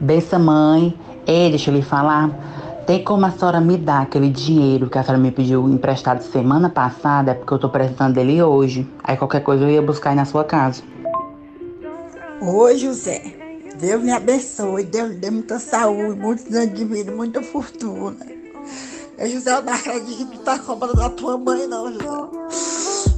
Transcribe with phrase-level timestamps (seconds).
[0.00, 0.98] Bença mãe.
[1.26, 2.30] Ei, deixa eu lhe falar.
[2.86, 6.70] Tem como a senhora me dar aquele dinheiro que a senhora me pediu emprestado semana
[6.70, 7.32] passada?
[7.32, 8.88] É porque eu tô precisando dele hoje.
[9.04, 10.82] Aí qualquer coisa eu ia buscar aí na sua casa.
[12.40, 13.40] Oi, José.
[13.78, 18.26] Deus me abençoe, Deus lhe dê muita saúde, muitos anos de vida, muita fortuna.
[19.16, 22.04] Eu, José, eu não acredito que tá cobrando da tua mãe, não, José.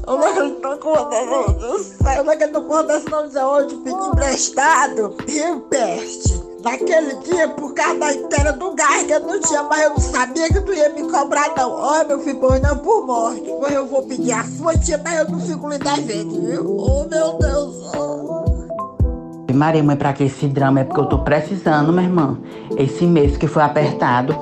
[0.07, 3.45] Eu não acredito com uma dessa, eu não acredito com uma dessa, não, José.
[3.45, 6.32] Hoje pedi emprestado, Rio Peste.
[6.63, 9.99] Naquele dia, por causa da inteira do gás que eu não tinha, mas eu não
[9.99, 11.73] sabia que tu ia me cobrar, não.
[11.73, 13.43] Olha, meu filho, pois não por morte.
[13.59, 16.77] Pois eu vou pedir a sua tia, mas eu não fico lhe devendo, viu?
[16.79, 17.93] Oh, meu Deus.
[17.97, 19.53] Oh.
[19.53, 20.81] Maria, mãe, pra que esse drama?
[20.81, 22.39] É porque eu tô precisando, minha irmã.
[22.79, 24.35] Esse mês que foi apertado.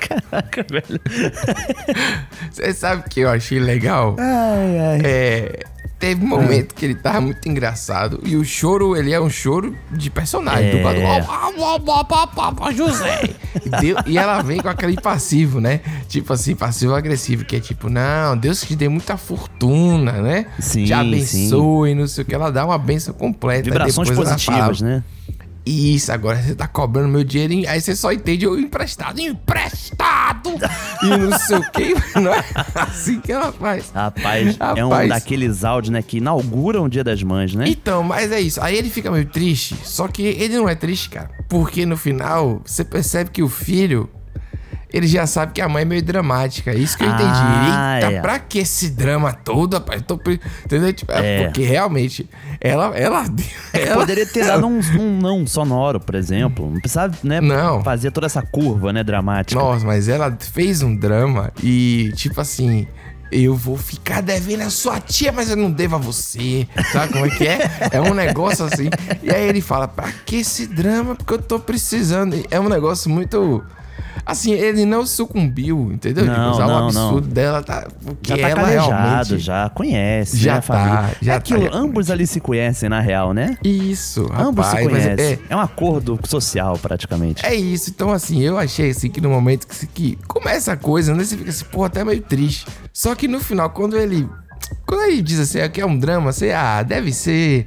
[0.00, 1.00] Caraca, velho.
[2.50, 4.16] Você sabe o que eu achei legal?
[4.18, 5.00] Ai, ai.
[5.04, 5.60] É,
[5.98, 8.20] teve um momento que ele tava muito engraçado.
[8.24, 10.68] E o choro, ele é um choro de personagem.
[10.68, 10.76] É.
[10.76, 11.20] Do quadro, "Ó,
[11.58, 13.30] ó, ó, ó, ó, ó, José.
[13.64, 15.80] E, deu- e ela vem com aquele passivo, né?
[16.08, 17.44] Tipo assim, passivo-agressivo.
[17.44, 20.46] Que é tipo, não, Deus te dê muita fortuna, né?
[20.58, 22.34] Sim, Te abençoe, não sei o que.
[22.34, 23.64] Ela dá uma benção completa.
[23.64, 25.04] Vibrações positivas, fala, né?
[25.66, 29.20] Isso, agora você tá cobrando meu dinheiro, aí você só entende o emprestado.
[29.20, 30.50] Emprestado!
[31.02, 32.44] E não sei o que, não é
[32.76, 33.90] assim que ela faz.
[33.90, 35.08] Rapaz, é um Rapaz.
[35.08, 37.64] daqueles áudios, né, que inauguram o Dia das Mães, né?
[37.66, 38.62] Então, mas é isso.
[38.62, 41.30] Aí ele fica meio triste, só que ele não é triste, cara.
[41.48, 44.08] Porque no final, você percebe que o filho,
[44.96, 46.70] ele já sabe que a mãe é meio dramática.
[46.70, 47.28] É isso que eu entendi.
[47.30, 48.20] Ah, Eita, é.
[48.20, 50.02] pra que esse drama todo, rapaz?
[50.02, 50.18] Tô
[50.64, 50.92] Entendeu?
[50.92, 51.42] Tipo, é.
[51.42, 51.44] É.
[51.44, 52.28] porque realmente,
[52.60, 52.96] ela...
[52.96, 53.24] ela,
[53.74, 56.70] ela Poderia ter dado um, um não sonoro, por exemplo.
[56.70, 57.82] Não precisava, né, Não.
[57.84, 59.60] fazer toda essa curva, né, dramática.
[59.60, 62.86] Nossa, mas ela fez um drama e, tipo assim,
[63.30, 66.66] eu vou ficar devendo a sua tia, mas eu não devo a você.
[66.92, 67.58] Sabe como é que é?
[67.92, 68.88] É um negócio assim.
[69.22, 71.14] E aí ele fala, pra que esse drama?
[71.14, 72.36] Porque eu tô precisando.
[72.50, 73.62] É um negócio muito.
[74.24, 76.24] Assim, ele não sucumbiu, entendeu?
[76.24, 77.86] Não, Tipo, o não, absurdo dela tá.
[78.04, 79.38] Porque Já tá ela calejado, realmente.
[79.38, 81.76] já conhece, Já né, tá, já é aquilo, tá.
[81.76, 83.56] ambos ali se conhecem, na real, né?
[83.62, 84.84] Isso, ambos se rapaz.
[84.90, 85.24] mas conhecem.
[85.34, 87.46] é, É, um acordo social, praticamente.
[87.46, 91.14] É isso, então assim, eu achei assim que no momento que, que começa a coisa,
[91.14, 91.22] né?
[91.22, 92.66] Você fica assim, pô, até meio triste.
[92.92, 94.28] Só que no final, quando ele.
[94.86, 97.66] Quando ele diz assim, que é um drama, você, ah, deve ser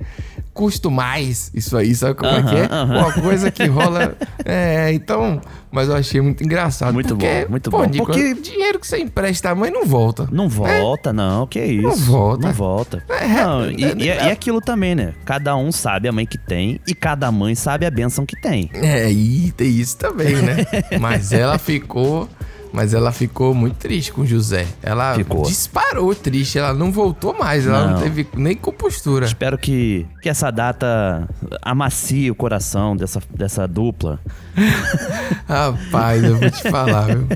[0.53, 2.65] custo mais isso aí, sabe como é que é?
[2.65, 2.85] Aham.
[2.97, 4.15] Uma coisa que rola.
[4.43, 5.39] É, então.
[5.71, 6.93] Mas eu achei muito engraçado.
[6.93, 7.85] Muito porque, bom, muito pô, bom.
[7.85, 10.27] Nico, Porque- dinheiro que você empresta à mãe não volta.
[10.31, 11.83] Não volta, não, que isso.
[11.87, 12.47] Não volta.
[12.47, 13.03] Não volta.
[13.07, 15.13] É, não, e, é, e- é- e aquilo também, né?
[15.23, 18.69] Cada um sabe a mãe que tem e cada mãe sabe a bênção que tem.
[18.73, 20.65] É, e tem isso também, né?
[20.99, 22.27] Mas ela ficou.
[22.71, 24.67] Mas ela ficou muito triste com o José.
[24.83, 25.43] Ela Ficou.
[25.43, 28.01] disparou triste, ela não voltou mais, ela não, Não.
[28.01, 29.25] teve nem compostura.
[29.25, 31.27] Espero que, que essa data
[31.63, 34.19] amacie o coração dessa, dessa dupla.
[35.47, 37.27] Rapaz, eu vou te falar, viu?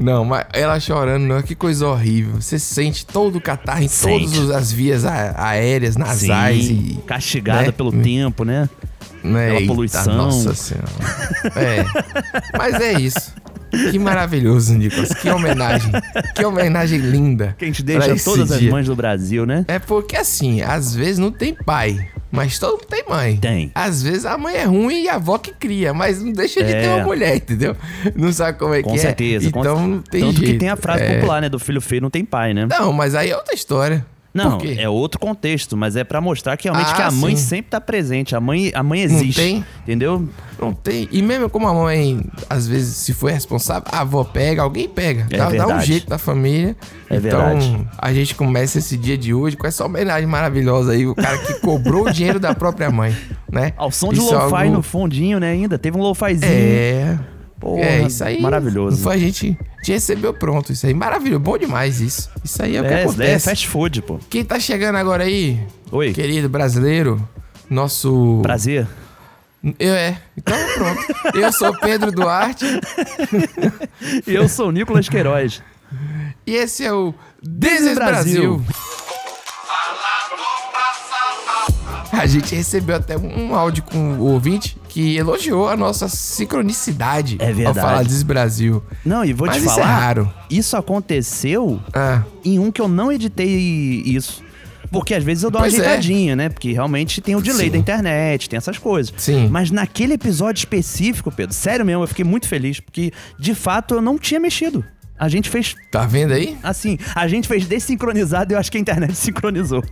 [0.00, 2.40] Não, mas ela chorando, não, que coisa horrível.
[2.40, 4.34] Você sente todo o catarro em Sente.
[4.34, 7.02] todas as vias aéreas, nasais Sim, e.
[7.06, 7.72] castigada né?
[7.72, 8.68] pelo tempo, né?
[9.24, 9.46] né?
[9.48, 10.14] pela Eita, poluição.
[10.14, 10.86] Nossa senhora.
[11.56, 11.84] É.
[12.56, 13.34] Mas é isso.
[13.70, 15.12] Que maravilhoso, Nicolas.
[15.14, 15.92] Que homenagem.
[16.34, 17.54] Que homenagem linda.
[17.58, 18.70] Que a gente deixa todas as dia.
[18.70, 19.64] mães do Brasil, né?
[19.68, 23.36] É porque assim, às vezes não tem pai, mas todo mundo tem mãe.
[23.36, 23.70] Tem.
[23.74, 26.72] Às vezes a mãe é ruim e a avó que cria, mas não deixa de
[26.72, 26.80] É.
[26.82, 27.76] ter uma mulher, entendeu?
[28.14, 29.48] Não sabe como é Com que certeza.
[29.48, 29.50] é.
[29.52, 30.52] com- Então não tem Tanto jeito.
[30.52, 31.14] que tem a frase É.
[31.16, 31.48] popular, né?
[31.48, 32.66] Do filho feio não tem pai, né?
[32.70, 34.04] Não, mas aí é outra história.
[34.36, 37.42] Não, é outro contexto, mas é pra mostrar que realmente Ah, que a mãe sim.
[37.48, 38.34] sempre tá presente.
[38.36, 39.40] A mãe, a mãe existe.
[39.40, 39.64] tem?
[39.82, 40.28] Entendeu?
[40.60, 41.08] Não tem.
[41.12, 45.26] E mesmo como a mãe, às vezes, se for responsável, a avó pega, alguém pega.
[45.30, 46.76] É dá, dá um jeito da família.
[47.10, 47.88] É então, verdade.
[47.98, 51.06] a gente começa esse dia de hoje com essa homenagem maravilhosa aí.
[51.06, 53.14] O cara que cobrou o dinheiro da própria mãe,
[53.50, 53.72] né?
[53.78, 55.50] Ao som de Isso é lo-fi algo- no fundinho, né?
[55.52, 56.50] Ainda teve um lo-fizinho.
[56.50, 57.18] É.
[57.60, 58.40] Porra, é, isso aí.
[58.40, 59.02] maravilhoso.
[59.02, 59.58] Foi a gente.
[59.82, 60.72] Gente recebeu pronto.
[60.72, 61.40] Isso aí, maravilhoso.
[61.40, 62.28] Bom demais isso.
[62.44, 63.48] Isso aí é, o que É, é acontece.
[63.48, 64.18] fast food, pô.
[64.28, 65.58] Quem tá chegando agora aí,
[65.90, 66.12] Oi.
[66.12, 67.26] querido brasileiro,
[67.70, 68.40] nosso.
[68.42, 68.86] Prazer.
[69.78, 70.20] Eu é.
[70.36, 71.36] Então pronto.
[71.36, 72.64] Eu sou Pedro Duarte
[74.26, 75.60] E eu sou o Nicolas Queiroz.
[76.46, 78.56] e esse é o This This is Brasil.
[78.58, 78.64] Brasil.
[82.12, 87.48] A gente recebeu até um áudio com o ouvinte que elogiou a nossa sincronicidade É
[87.48, 87.80] ao verdade.
[87.80, 88.82] falar This Brasil.
[89.04, 89.82] Não, e vou Mas te isso falar.
[89.82, 90.32] é raro.
[90.48, 94.42] Isso aconteceu Ah, em um que eu não editei isso.
[94.90, 95.82] Porque às vezes eu dou uma Pois é.
[95.84, 96.48] ajeitadinha, né?
[96.48, 97.72] Porque realmente tem o delay Sim.
[97.72, 99.12] da internet, tem essas coisas.
[99.18, 99.48] Sim.
[99.50, 104.00] Mas naquele episódio específico, Pedro, sério mesmo, eu fiquei muito feliz, porque de fato eu
[104.00, 104.82] não tinha mexido.
[105.18, 105.74] A gente fez.
[105.90, 106.58] Tá vendo aí?
[106.62, 109.82] Assim, a gente fez desincronizado e eu acho que a internet sincronizou.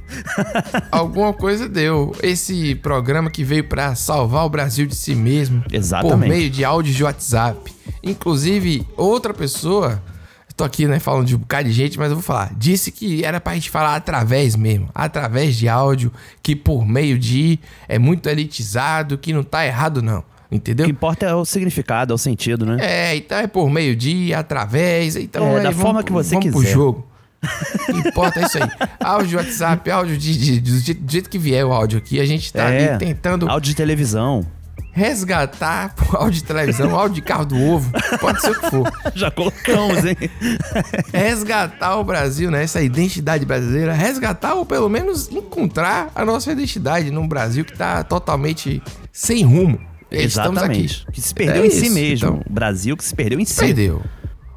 [0.91, 2.15] Alguma coisa deu.
[2.23, 5.65] Esse programa que veio pra salvar o Brasil de si mesmo.
[5.73, 6.21] Exatamente.
[6.21, 7.73] Por meio de áudio de WhatsApp.
[8.03, 10.03] Inclusive, outra pessoa.
[10.57, 12.53] Tô aqui, né, falando de um bocado de gente, mas eu vou falar.
[12.57, 14.89] Disse que era pra gente falar através mesmo.
[14.95, 16.13] Através de áudio,
[16.43, 17.59] que por meio de.
[17.89, 20.23] É muito elitizado, que não tá errado, não.
[20.51, 20.87] O Entendeu?
[20.87, 22.77] que importa é o significado, é o sentido, né?
[22.81, 26.51] É, então é por meio de, através, então É, da vamos- forma que você vamos
[26.51, 26.73] pro quiser.
[26.75, 27.07] jogo.
[27.89, 28.69] O que importa é isso aí.
[29.01, 32.25] Áudio WhatsApp, áudio de, de- do, jeito, do jeito que vier o áudio aqui, a
[32.25, 34.47] gente tá É, ali tentando Áudio de televisão.
[34.93, 37.91] resgatar o áudio de televisão, áudio de carro do ovo,
[38.21, 38.93] pode ser o que for.
[39.15, 40.17] Já colocamos, hein?
[41.13, 42.63] Resgatar o Brasil, né?
[42.63, 48.03] Essa identidade brasileira, resgatar ou pelo menos encontrar a nossa identidade num Brasil que tá
[48.05, 48.83] totalmente
[49.13, 49.79] sem rumo.
[50.11, 50.85] Estamos aqui.
[50.85, 51.07] Exatamente.
[51.13, 52.29] Que se perdeu É em si isso, mesmo.
[52.29, 52.43] então.
[52.49, 53.61] O Brasil que se perdeu em si.
[53.61, 54.03] Perdeu.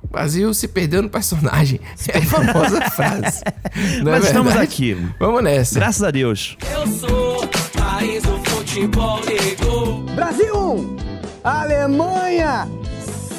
[0.03, 1.79] O Brasil se perdeu no personagem.
[2.13, 3.41] É a famosa frase.
[4.03, 4.71] Não é Mas estamos verdade?
[4.73, 4.97] aqui.
[5.19, 5.75] Vamos nessa.
[5.75, 6.57] Graças a Deus.
[6.71, 10.03] Eu sou país do futebol negro.
[10.15, 10.97] Brasil 1,
[11.43, 12.67] Alemanha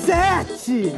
[0.05, 0.93] 7.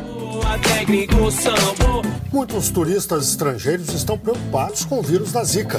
[2.33, 5.79] Muitos turistas estrangeiros estão preocupados com o vírus da Zika.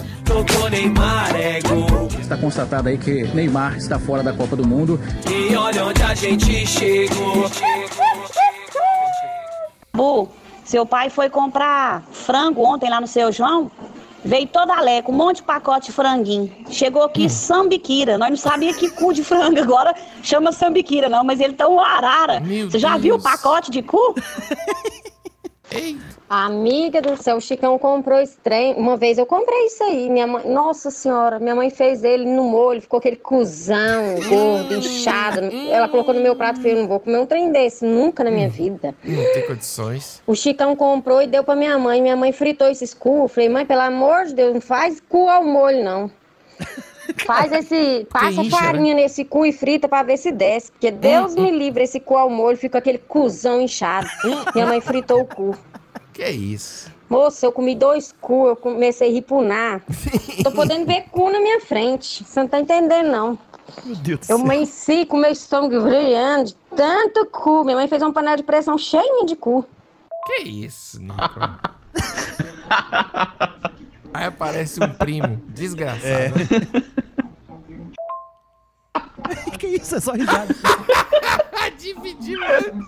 [1.36, 1.60] É.
[2.22, 5.00] Está constatado aí que Neymar está fora da Copa do Mundo.
[5.30, 7.50] E olha onde a gente chegou.
[9.94, 10.30] Bu,
[10.64, 13.72] seu pai foi comprar frango ontem lá no seu João.
[14.24, 16.52] Veio toda leco, um monte de pacote de franguinho.
[16.70, 18.18] Chegou aqui sambiquira.
[18.18, 21.80] Nós não sabíamos que cu de frango agora chama sambiquira, não, mas ele tá um
[21.80, 22.40] arara.
[22.40, 24.16] Meu Você já viu o pacote de cu?
[26.30, 28.74] Amiga do céu, o Chicão comprou esse trem.
[28.76, 30.10] Uma vez eu comprei isso aí.
[30.10, 35.42] Minha mãe, nossa senhora, minha mãe fez ele no molho, ficou aquele cuzão, gordo, inchado.
[35.70, 38.24] Ela colocou no meu prato e falei, eu não vou comer um trem desse, nunca
[38.24, 38.96] na minha vida.
[39.04, 40.22] Não tem condições.
[40.26, 42.02] O Chicão comprou e deu pra minha mãe.
[42.02, 43.24] Minha mãe fritou esses cu.
[43.24, 46.12] Eu Falei, mãe, pelo amor de Deus, não faz cu ao molho, não.
[47.26, 48.08] Faz esse.
[48.10, 50.72] Passa incha, farinha nesse cu e frita pra ver se desce.
[50.72, 54.08] Porque Deus me livre, esse cu ao molho fica aquele cuzão inchado.
[54.54, 55.56] Minha mãe fritou o cu.
[56.14, 56.92] Que é isso?
[57.10, 59.82] Moça, eu comi dois cu, eu comecei a ripunar.
[60.44, 62.26] Tô podendo ver cu na minha frente.
[62.26, 63.40] Você não tá entendendo, não.
[63.86, 67.64] Meu Deus do Eu amanheci com meu estômago brilhando de tanto cu.
[67.64, 69.66] Minha mãe fez uma panela de pressão cheinha de cu.
[70.26, 71.40] Que isso, Nico?
[74.14, 76.06] Aí aparece um primo desgraçado.
[76.06, 76.32] É.
[79.58, 79.96] que isso?
[79.96, 80.56] É só risada.
[81.78, 82.88] Dividir, mano.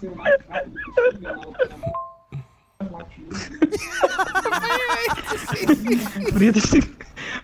[6.34, 6.82] Frita esse.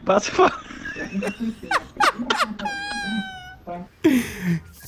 [0.05, 0.31] Passa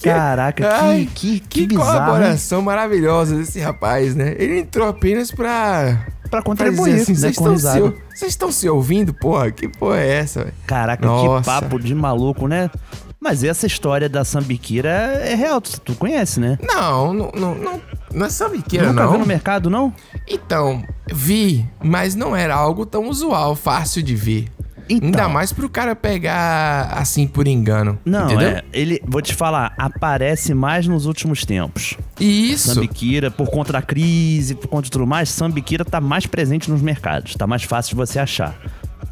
[0.04, 1.92] Caraca, Ai, que, que, que, Que bizarro.
[1.92, 4.36] colaboração maravilhosa desse rapaz, né?
[4.38, 6.08] Ele entrou apenas pra.
[6.32, 9.52] Pra pra contribuir, assim, vocês estão se, vocês estão se ouvindo, porra?
[9.52, 10.56] Que porra é essa, velho?
[10.66, 11.40] Caraca, Nossa.
[11.42, 12.72] que papo de maluco, né?
[13.20, 16.58] Mas essa história da Sambiquira é real, tu, tu conhece, né?
[16.64, 17.82] Não, não, não, não,
[18.12, 19.12] não é sambiqueira, Nunca não.
[19.12, 19.94] viu no mercado, não?
[20.28, 24.48] Então, vi, mas não era algo tão usual, fácil de ver.
[24.92, 25.08] Então.
[25.08, 27.98] Ainda mais pro cara pegar assim por engano.
[28.04, 28.50] Não, entendeu?
[28.50, 28.64] é.
[28.74, 31.96] Ele, vou te falar, aparece mais nos últimos tempos.
[32.20, 32.74] Isso.
[32.74, 36.82] Sambiquira, por conta da crise, por conta de tudo mais, Sambiquira tá mais presente nos
[36.82, 37.36] mercados.
[37.36, 38.56] Tá mais fácil de você achar.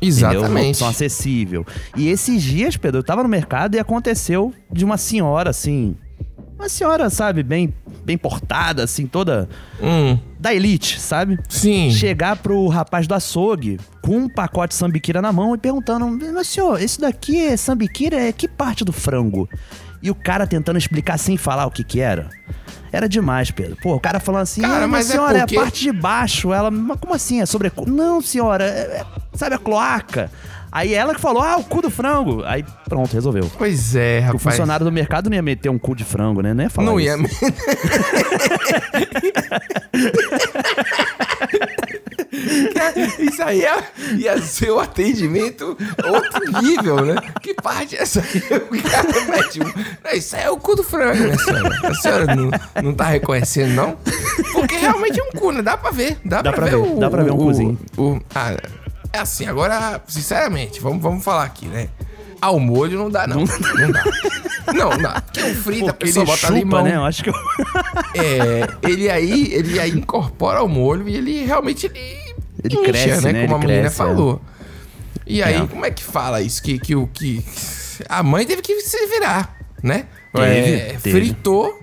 [0.02, 0.40] Entendeu?
[0.40, 0.70] Uma Exatamente.
[0.70, 1.66] opção acessível.
[1.96, 5.96] E esses dias, Pedro, eu tava no mercado e aconteceu de uma senhora, assim.
[6.58, 7.74] Uma senhora, sabe, bem,
[8.10, 9.48] bem portada, assim, toda
[9.82, 11.38] Hum, da elite, sabe?
[11.48, 11.92] sim.
[11.92, 16.48] Chegar pro rapaz do açougue com um pacote de sambiquira na mão e perguntando: Mas
[16.48, 18.20] senhor, esse daqui é sambiquira?
[18.20, 19.48] É que parte do frango?
[20.02, 22.30] E o cara tentando explicar sem falar o que que era.
[22.92, 23.76] Era demais, Pedro.
[23.84, 25.92] Pô, o cara falando assim, Cara, "Ah, mas é senhora, é, porque- a parte de
[25.92, 26.52] baixo.
[26.52, 27.40] Ela, mas como assim?
[27.42, 27.72] É sobre.
[27.86, 29.06] Não, senhora, é- é-
[29.38, 30.32] sabe a cloaca?
[30.72, 32.44] Aí ela que falou, ah, o cu do frango.
[32.46, 33.50] Aí pronto, resolveu.
[33.58, 34.44] Pois é, O rapaz.
[34.44, 36.54] funcionário do mercado não ia meter um cu de frango, né?
[36.54, 37.10] Não ia falar Não isso.
[37.10, 37.18] ia.
[43.20, 43.84] Isso aí ia,
[44.18, 47.16] ia ser o atendimento outro nível, né?
[47.42, 48.40] Que parte é essa aí?
[48.70, 50.16] O cara mete um.
[50.16, 51.80] Isso aí é o cu do frango, né, senhora?
[51.84, 52.52] A senhora não,
[52.84, 53.98] não tá reconhecendo, não?
[54.54, 55.62] Porque realmente é um cu, né?
[55.62, 56.18] Dá pra ver.
[56.24, 57.00] Dá, Dá pra, pra ver, ver, o.
[57.00, 57.78] dá pra ver um o- cuzinho.
[57.98, 58.56] o- ah,
[59.14, 61.90] é assim, agora, sinceramente, vamos, vamos falar aqui, né?
[62.42, 63.44] Ao molho não dá, não.
[63.44, 64.04] Não dá.
[64.74, 65.22] Não, não dá.
[65.22, 66.84] Porque o frito, a Porque pessoa ele bota chupa, limão.
[66.84, 66.96] né?
[66.96, 67.34] Eu acho que eu...
[68.16, 72.00] É, ele aí, ele aí incorpora o molho e ele realmente ele,
[72.64, 73.46] Ele incha, cresce, né?
[73.46, 73.98] Como Ele a menina cresce, é.
[74.06, 74.42] falou.
[75.28, 75.68] E aí, É.
[75.68, 76.62] como é que fala isso?
[76.64, 77.44] Que, que o que
[78.08, 80.06] a mãe teve que se virar, né?
[80.34, 81.12] Teve, É, teve.
[81.12, 81.80] fritou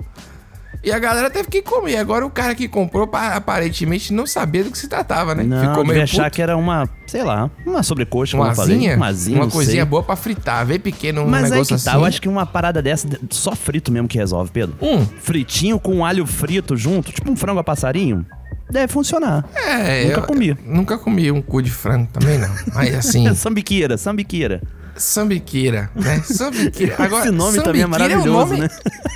[0.87, 1.97] E a galera teve que comer.
[1.97, 5.43] Agora o cara que comprou pa- aparentemente não sabia do que se tratava, né?
[5.43, 8.97] Não, Ficou meio achar que era uma, sei lá, uma sobrecoxa, Uma eu asinha?
[8.97, 9.85] Uma asinha, Uma coisinha sei.
[9.85, 10.65] boa pra fritar.
[10.65, 11.99] Vê pequeno um Mas aí negócio que tá, assim.
[12.01, 14.77] eu acho que uma parada dessa, só frito mesmo que resolve, Pedro.
[14.81, 15.05] Hum.
[15.21, 18.25] Fritinho com alho frito junto, tipo um frango a passarinho,
[18.71, 19.45] deve funcionar.
[19.57, 20.57] É, Nunca eu- comi.
[20.65, 22.49] Nunca comi um cu de frango também, não.
[22.73, 24.63] Mas assim, sambiqueira, sambiqueira.
[24.97, 26.21] Sambiqueira, né?
[26.25, 26.97] Sambiquira.
[26.99, 28.69] Agora, Esse nome também é o maravilhoso, nome- né?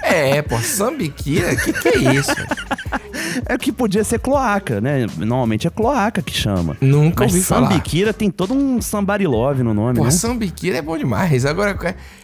[0.02, 2.30] É, pô, sambiquira, que que é isso?
[3.46, 5.06] É que podia ser cloaca, né?
[5.16, 6.76] Normalmente é cloaca que chama.
[6.80, 7.68] Nunca Mas ouvi falar.
[7.68, 10.10] sambiquira tem todo um sambarilove no nome, Pô, né?
[10.10, 11.44] sambiquira é bom demais.
[11.46, 11.76] Agora,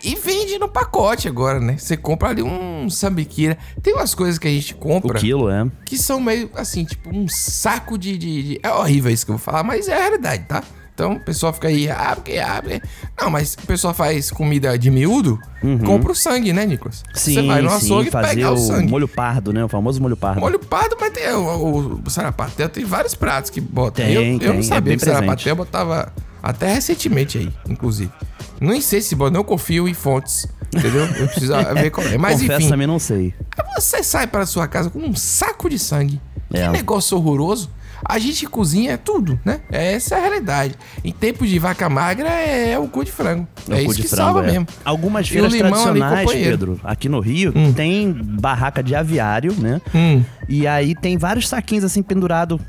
[0.02, 1.76] e vende no pacote agora, né?
[1.78, 3.56] Você compra ali um sambiquira.
[3.82, 5.66] Tem umas coisas que a gente O compra quilo, é.
[5.84, 9.36] que são meio assim, tipo um saco de, de- de- É horrível isso que eu
[9.36, 10.62] vou falar, mas é a realidade, tá?
[10.96, 12.80] Então o pessoal fica aí, ah, porque, ah, porque...
[13.20, 15.38] Não, mas o pessoal faz comida de miúdo,
[15.84, 17.02] compra o sangue, né, Nicolas?
[17.02, 17.10] Uhum.
[17.12, 18.90] Sim, Você vai no sim, açougue e fazer pega o o sangue.
[18.90, 19.62] molho pardo, né?
[19.62, 20.40] O famoso molho pardo.
[20.40, 24.02] Molho pardo, mas tem o, o, sarapatel, tem vários pratos que bota.
[24.02, 25.54] Tem, eu, eu tem, não é sabia bem que o sarapatel presente.
[25.54, 26.12] botava
[26.42, 28.10] até recentemente aí, inclusive.
[28.58, 31.04] Nem sei se bota, não confio em fontes, entendeu?
[31.04, 32.16] Eu preciso ver qual é.
[32.16, 33.34] Mas Confesso enfim, também não sei.
[33.74, 36.18] você sai para sua casa com um saco de sangue.
[36.50, 36.62] É.
[36.64, 37.68] Que negócio horroroso.
[38.04, 39.60] A gente cozinha tudo, né?
[39.70, 40.74] Essa é a realidade.
[41.04, 43.46] Em tempos de vaca magra é o cu de frango.
[43.68, 44.50] É, o cu isso de que frango, salva é.
[44.52, 44.66] mesmo.
[44.84, 46.58] Algumas o feiras limão ali, tradicionais, companheiro.
[46.58, 47.72] Pedro, aqui no Rio, Hum.
[47.72, 49.80] tem barraca de aviário, né?
[49.94, 50.22] Hum.
[50.48, 52.60] E aí tem vários saquinhos assim pendurado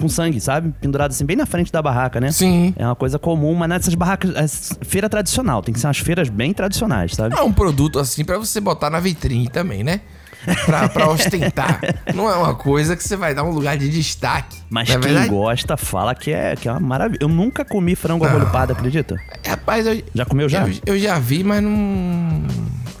[0.00, 0.74] com sangue, sabe?
[0.80, 2.32] Pendurado assim bem na frente da barraca, né?
[2.32, 2.74] Sim.
[2.76, 6.28] É uma coisa comum, mas nessas barracas, é feira tradicional, tem que ser umas feiras
[6.28, 7.36] bem tradicionais, sabe?
[7.38, 10.00] É um produto assim pra você botar na vitrine também, né?
[10.64, 11.80] Pra, pra ostentar.
[12.14, 14.56] Não é uma coisa que você vai dar um lugar de destaque.
[14.70, 15.28] Mas não é quem verdade?
[15.28, 17.18] gosta fala que é, que é uma maravilha.
[17.20, 19.16] Eu nunca comi frango pardo, acredita?
[19.46, 20.66] Rapaz, eu, Já comeu já?
[20.66, 22.42] eu, eu já vi, mas não.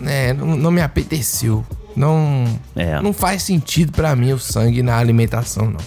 [0.00, 1.64] Né, não, não me apeteceu.
[1.96, 2.44] Não.
[2.74, 3.00] É.
[3.00, 5.80] Não faz sentido pra mim o sangue na alimentação, não.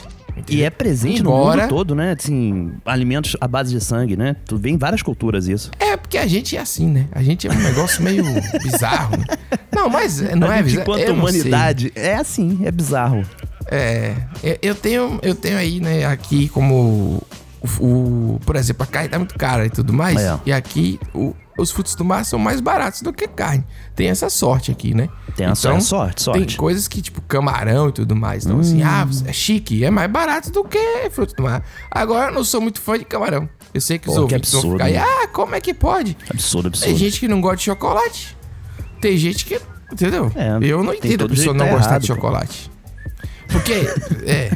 [0.47, 2.15] E é presente no Embora- mundo todo, né?
[2.17, 4.35] Assim, alimentos à base de sangue, né?
[4.45, 5.71] Tu vê em várias culturas isso.
[5.79, 7.07] É, porque a gente é assim, né?
[7.11, 8.23] A gente é um negócio meio
[8.63, 9.17] bizarro.
[9.17, 9.25] Né?
[9.75, 10.81] Não, mas é- não a é bizarro.
[10.83, 11.09] enquanto sei.
[11.11, 13.23] humanidade, é assim, é bizarro.
[13.71, 17.23] É, eu- eu tenho, eu tenho aí, né, aqui como
[17.61, 20.19] o, o- por exemplo, a carne tá muito cara e tudo mais.
[20.19, 20.39] É.
[20.45, 23.65] E aqui o- os frutos do mar são mais baratos do que carne.
[23.95, 25.09] Tem essa sorte aqui, né?
[25.35, 26.45] Tem a então, sorte, sorte.
[26.47, 28.45] Tem coisas que, tipo, camarão e tudo mais.
[28.45, 31.63] Então, assim, ah, é chique, é mais barato do que fruto do mar.
[31.91, 33.49] Agora, eu não sou muito fã de camarão.
[33.73, 35.73] Eu sei que os Pô, que ouvintes vão absurdo, ficar aí, ah, como é que
[35.73, 36.17] pode?
[36.29, 36.97] Absurdo, Tem absurdo.
[36.97, 38.37] gente que não gosta de chocolate.
[38.99, 39.61] Tem gente que.
[39.91, 40.31] Entendeu?
[40.35, 42.71] É, eu não tem entendo a pessoa jeito não tá gostar errado, de chocolate.
[43.47, 43.73] Porque,
[44.25, 44.51] é.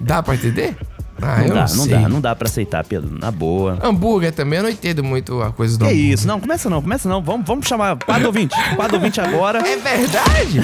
[0.00, 0.76] Dá pra entender?
[1.20, 3.10] Ah, não eu dá, não, não dá, não dá pra aceitar, Pedro.
[3.18, 3.78] Na boa.
[3.82, 6.12] Hambúrguer também, eu não entendo muito a coisa do Que hambúrguer.
[6.14, 6.26] isso?
[6.28, 7.22] Não, começa não, começa não.
[7.22, 8.54] Vamos, vamos chamar quadro ouvinte.
[8.76, 9.58] Quadro ouvinte agora.
[9.58, 10.60] É verdade.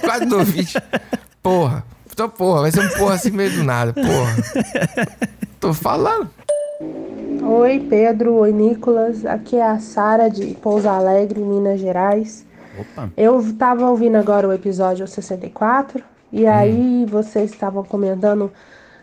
[0.00, 0.78] Quase do ouvinte.
[1.42, 1.84] Porra.
[2.12, 4.36] Então, porra, vai ser um porra assim meio do nada, porra.
[5.60, 6.28] Tô falando.
[7.42, 8.34] Oi, Pedro.
[8.34, 9.24] Oi, Nicolas.
[9.24, 12.44] Aqui é a Sara de Pouso Alegre, Minas Gerais.
[12.78, 13.10] Opa.
[13.16, 16.02] Eu tava ouvindo agora o episódio 64
[16.32, 18.52] e aí vocês estavam comentando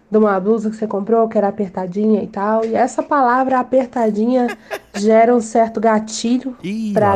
[0.09, 2.63] de uma blusa que você comprou que era apertadinha e tal.
[2.63, 4.55] E essa palavra apertadinha
[4.95, 6.55] gera um certo gatilho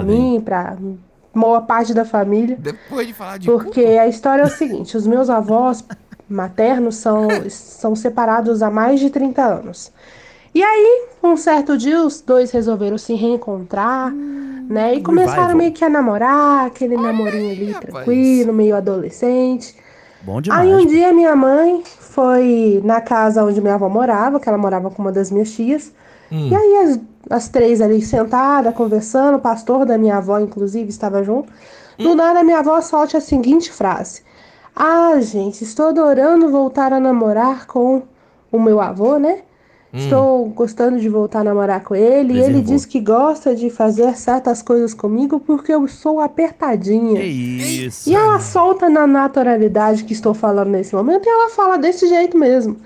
[0.01, 0.15] vem.
[0.15, 0.75] mim, pra
[1.34, 2.58] boa parte da família.
[2.60, 5.84] Depois de falar de Porque a história é o seguinte: os meus avós
[6.27, 9.91] maternos são, são separados há mais de 30 anos.
[10.53, 14.96] E aí, um certo dia, os dois resolveram se reencontrar, né?
[14.96, 15.58] E começaram revival.
[15.58, 17.91] meio que a namorar, aquele namorinho ali rapaz.
[17.91, 19.75] tranquilo, meio adolescente.
[20.22, 20.62] Bom demais.
[20.62, 24.89] Aí um dia minha mãe foi na casa onde minha avó morava, que ela morava
[24.89, 25.93] com uma das minhas tias.
[26.31, 26.49] Hum.
[26.49, 26.99] E aí as,
[27.29, 31.51] as três ali sentadas, conversando, o pastor da minha avó, inclusive, estava junto.
[31.97, 34.23] Do nada minha avó solta a seguinte frase.
[34.75, 38.03] Ah, gente, estou adorando voltar a namorar com
[38.51, 39.41] o meu avô, né?
[39.91, 42.34] Estou gostando de voltar a namorar com ele.
[42.34, 47.19] E ele diz que gosta de fazer certas coisas comigo porque eu sou apertadinha.
[47.19, 48.10] Que isso?
[48.10, 52.38] E ela solta na naturalidade que estou falando nesse momento e ela fala desse jeito
[52.38, 52.77] mesmo.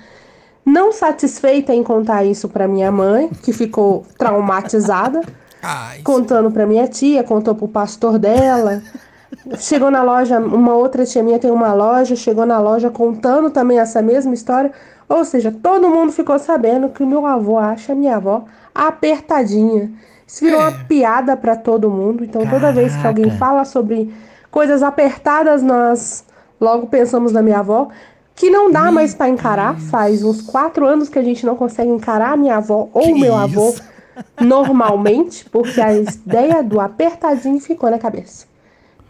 [0.66, 5.22] Não satisfeita em contar isso para minha mãe, que ficou traumatizada,
[5.62, 8.82] Ai, contando para minha tia, contou pro pastor dela.
[9.58, 13.80] Chegou na loja, uma outra tia minha tem uma loja, chegou na loja contando também
[13.80, 14.72] essa mesma história.
[15.08, 19.92] Ou seja, todo mundo ficou sabendo que o meu avô acha a minha avó apertadinha.
[20.26, 22.24] Isso virou uma piada para todo mundo.
[22.24, 23.46] Então, toda vez que alguém Caraca.
[23.46, 24.14] fala sobre
[24.50, 26.24] coisas apertadas, nós
[26.60, 27.90] logo pensamos na minha avó.
[28.36, 29.80] Que não dá mais para encarar.
[29.80, 33.20] Faz uns quatro anos que a gente não consegue encarar a minha avó ou o
[33.20, 33.84] meu avô isso?
[34.42, 38.48] normalmente, porque a ideia do apertadinho ficou na cabeça.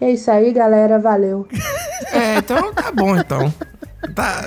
[0.04, 1.00] É isso aí, galera.
[1.00, 1.48] Valeu.
[2.12, 3.52] É, então tá bom, então.
[4.14, 4.44] Tá,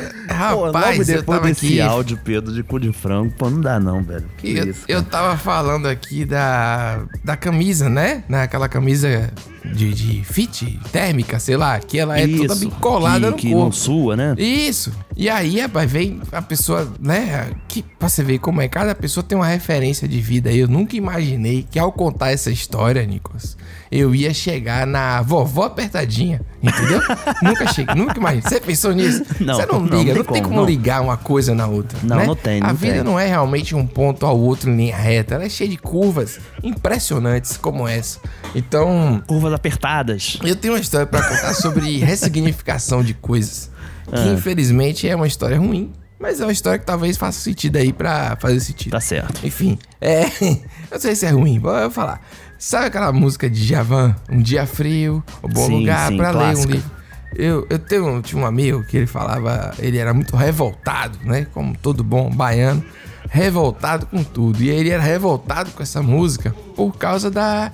[0.52, 1.80] Pô, rapaz, eu depois tava desse aqui...
[1.80, 4.25] áudio, Pedro, de cu de frango, pô, não dá não, velho.
[4.36, 8.22] Que Eu, isso, eu tava falando aqui da, da camisa, né?
[8.28, 9.32] Naquela camisa
[9.75, 13.49] de, de fit, térmica, sei lá, que ela é toda bem colada que, no que
[13.50, 13.64] corpo.
[13.64, 14.35] não sua, né?
[14.38, 14.92] Isso.
[15.16, 17.50] E aí, rapaz, vem a pessoa, né?
[17.68, 20.52] Que, pra você ver como é, cada pessoa tem uma referência de vida.
[20.52, 23.56] Eu nunca imaginei que ao contar essa história, Nicolas,
[23.90, 27.00] eu ia chegar na vovó apertadinha, entendeu?
[27.42, 28.42] nunca cheguei, nunca imaginei.
[28.49, 29.25] Você pensou nisso?
[29.40, 30.64] Não, Você não liga, não não, tem como, como não.
[30.66, 31.99] ligar uma coisa na outra.
[32.02, 32.26] Não, né?
[32.26, 33.04] não tem, A não vida tem.
[33.04, 35.35] não é realmente um ponto ao outro em linha reta.
[35.37, 38.20] Ela é cheia de curvas impressionantes como essa.
[38.54, 39.23] Então.
[39.26, 40.38] Curvas apertadas.
[40.44, 43.70] Eu tenho uma história pra contar sobre ressignificação de coisas.
[44.08, 44.32] Que Ah.
[44.32, 45.92] infelizmente é uma história ruim.
[46.18, 48.92] Mas é uma história que talvez faça sentido aí pra fazer sentido.
[48.92, 49.44] Tá certo.
[49.46, 50.22] Enfim, é.
[50.40, 50.58] Eu
[50.92, 52.22] não sei se é ruim, vou falar.
[52.58, 54.16] Sabe aquela música de Javan?
[54.30, 56.90] Um dia frio, um bom Sim, lugar sim, pra ler um livro.
[57.34, 61.46] Eu, eu tenho, tinha um amigo que ele falava, ele era muito revoltado, né?
[61.52, 62.82] Como todo bom baiano,
[63.28, 64.62] revoltado com tudo.
[64.62, 67.70] E ele era revoltado com essa música por causa da.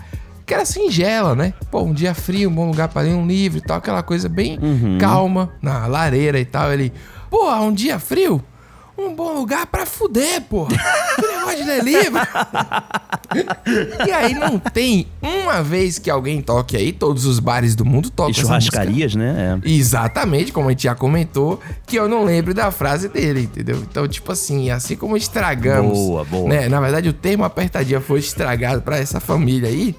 [0.53, 1.55] Que era singela, né?
[1.71, 4.29] Pô, um dia frio, um bom lugar pra ler um livro e tal, aquela coisa
[4.29, 4.99] bem Uhum.
[4.99, 6.71] calma, na lareira e tal.
[6.71, 6.93] Ele,
[7.31, 8.43] pô, um dia frio,
[8.99, 10.67] um bom lugar pra fuder, pô.
[11.17, 12.21] Que negócio de ler livro.
[14.07, 18.11] E aí não tem uma vez que alguém toque aí, todos os bares do mundo
[18.11, 19.59] tocam E churrascarias, né?
[19.65, 19.69] É.
[19.69, 23.77] Exatamente, como a gente já comentou, que eu não lembro da frase dele, entendeu?
[23.77, 25.97] Então, tipo assim, assim como estragamos.
[25.99, 26.49] Boa, boa.
[26.49, 26.69] Né?
[26.69, 29.97] Na verdade, o termo apertadinha foi estragado pra essa família aí.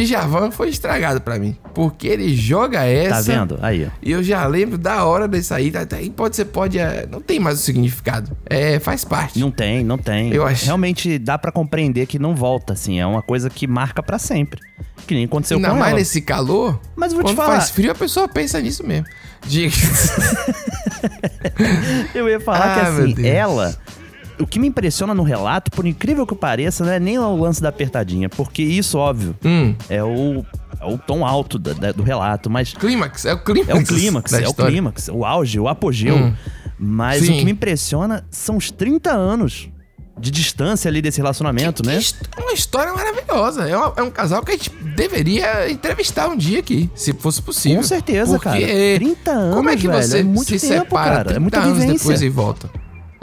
[0.00, 1.56] Djavan foi estragado pra mim.
[1.74, 3.16] Porque ele joga essa.
[3.16, 3.58] Tá vendo?
[3.60, 3.90] Aí, ó.
[4.02, 5.70] E eu já lembro da hora desse aí.
[5.70, 6.78] tá- tá- E pode ser, pode.
[6.78, 8.34] é, Não tem mais o significado.
[8.48, 9.38] É, faz parte.
[9.38, 10.32] Não tem, não tem.
[10.32, 12.98] Eu acho- Realmente dá pra compreender que não volta, assim.
[12.98, 14.60] É uma coisa que marca pra sempre.
[15.06, 15.98] Que nem aconteceu Ainda com mais ela.
[15.98, 16.80] nesse calor.
[16.96, 19.04] Mas vou te quando falar- faz frio, a pessoa pensa nisso mesmo.
[19.46, 19.74] Diga.
[22.14, 23.76] Eu ia falar que Ah, meu assim, ela.
[24.42, 27.62] O que me impressiona no relato, por incrível que pareça, não é nem o lance
[27.62, 29.74] da apertadinha, porque isso, óbvio, Hum.
[29.88, 30.44] é o,
[30.80, 32.72] é o tom alto da- da- do relato, mas.
[32.74, 33.68] Clímax, é o clímax.
[33.70, 34.70] É o clímax, é o história.
[34.72, 36.16] clímax, o auge, o apogeu.
[36.16, 36.34] Hum.
[36.78, 37.34] Mas Sim.
[37.34, 39.68] o que me impressiona são os 30 anos
[40.18, 41.98] de distância ali desse relacionamento, né?
[42.36, 43.68] É uma história maravilhosa.
[43.68, 47.40] É, uma- é um casal que a gente deveria entrevistar um dia aqui, se fosse
[47.40, 47.78] possível.
[47.78, 48.96] Com certeza, Porque cara.
[48.98, 51.24] 30 anos, Como é que velho, você é muito se tempo, separa cara.
[51.24, 51.98] 30 É muita anos vivência.
[51.98, 52.70] depois e volta?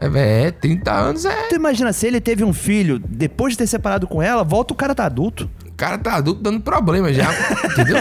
[0.02, 1.48] É, é, 30 anos é...
[1.50, 4.78] Tu imagina, se ele teve um filho, depois de ter separado com ela, volta o
[4.78, 5.50] cara tá adulto.
[5.68, 7.30] O cara tá adulto dando problema já,
[7.72, 7.98] entendeu?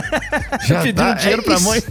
[0.67, 1.65] Já Pedindo dinheiro pra isso.
[1.65, 1.83] mãe.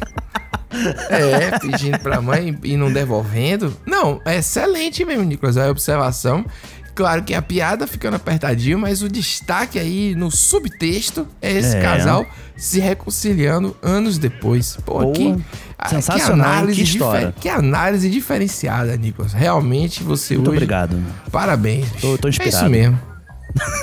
[1.09, 3.75] É, pedindo pra mãe e não devolvendo.
[3.85, 6.45] Não, é excelente mesmo, Nicolas, a observação.
[6.93, 11.81] Claro que a piada ficando apertadinho, mas o destaque aí no subtexto é esse É.
[11.81, 14.77] casal se reconciliando anos depois.
[14.83, 15.13] Pô, Boa.
[15.13, 15.35] que,
[15.77, 16.65] ah, Sensacional?
[16.67, 17.35] Que difer- história.
[17.39, 19.33] Que análise diferenciada, Nicolas.
[19.33, 20.57] Realmente você Muito hoje...
[20.57, 20.97] obrigado.
[21.31, 21.89] Parabéns.
[22.01, 22.55] Tô- tô É inspirado.
[22.57, 22.99] isso mesmo.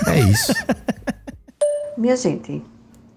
[0.06, 0.52] É isso.
[1.96, 2.62] Minha gente,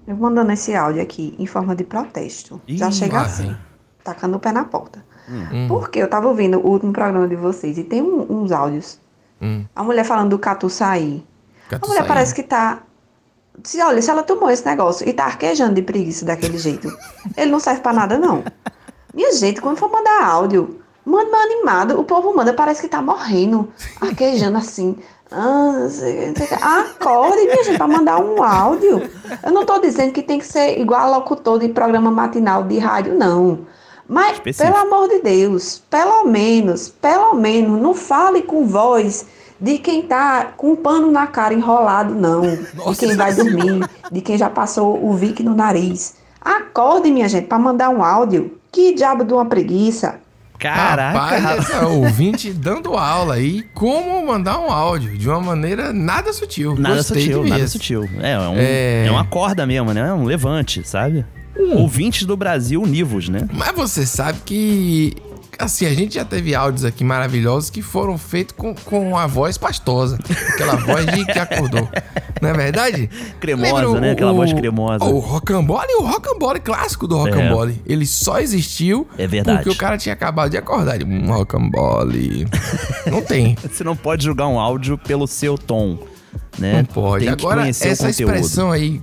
[0.08, 2.62] eu vou mandando esse áudio aqui em forma de protesto.
[2.68, 3.56] Já Ih, chega lá assim,
[4.04, 5.04] tacando o pé na porta.
[5.30, 5.68] Hum.
[5.68, 9.00] Porque eu tava ouvindo o último programa de vocês e tem um- uns áudios.
[9.42, 9.66] Hum.
[9.76, 11.26] A mulher falando do catuçaí.
[11.68, 11.96] A Catuçaí.
[11.96, 12.84] mulher parece que tá.
[13.63, 16.88] Se, olha, se ela tomou esse negócio e tá arquejando de preguiça daquele jeito,
[17.36, 18.43] ele não serve pra nada, não.
[19.13, 22.00] Minha gente, quando for mandar áudio, manda animado.
[22.00, 24.96] O povo manda, parece que tá morrendo, arquejando assim.
[25.32, 25.88] Ah.
[26.62, 29.10] Acorde, minha gente, pra mandar um áudio.
[29.43, 32.78] Eu não tô dizendo que tem que ser igual a locutor de programa matinal de
[32.78, 33.65] rádio, não.
[34.08, 34.74] Mas, Específico.
[34.74, 39.26] pelo amor de Deus, pelo menos, pelo menos, não fale com voz
[39.60, 42.41] de quem tá com um pano na cara enrolado, não.
[42.41, 46.15] De quem vai dormir, de quem já passou o Vic no nariz.
[46.41, 48.58] Acorde, minha gente, pra mandar um áudio.
[48.72, 50.20] Que diabo de uma preguiça.
[50.60, 56.34] Caraca, Rapaz, essa ouvinte dando aula aí como mandar um áudio de uma maneira nada
[56.34, 56.76] sutil.
[56.76, 58.10] Nada Gostei sutil, nada sutil.
[58.20, 59.06] É, é, um, É.
[59.06, 60.10] é uma corda mesmo, né?
[60.10, 61.24] É um levante, sabe?
[61.56, 61.78] Hum.
[61.82, 63.48] Ouvintes do Brasil univos, né?
[63.54, 65.15] Mas você sabe que.
[65.60, 69.58] Assim, a gente já teve áudios aqui maravilhosos que foram feitos com, com a voz
[69.58, 70.20] pastosa.
[70.54, 71.89] Aquela voz de que acordou.
[72.41, 73.10] Não é verdade?
[73.39, 74.12] Cremosa, Lembra né?
[74.12, 75.04] Aquela voz cremosa.
[75.06, 77.82] O rocambole, o rocambole clássico do rocambole.
[77.86, 79.58] Ele só existiu É verdade.
[79.60, 80.96] porque o cara tinha acabado de acordar.
[80.96, 82.48] Ele, Um rocambole.
[83.10, 83.56] Não tem.
[83.70, 85.98] Você não pode julgar um áudio pelo seu tom,
[86.58, 86.78] né?
[86.78, 87.28] Não pode.
[87.28, 89.02] Agora, essa o expressão aí.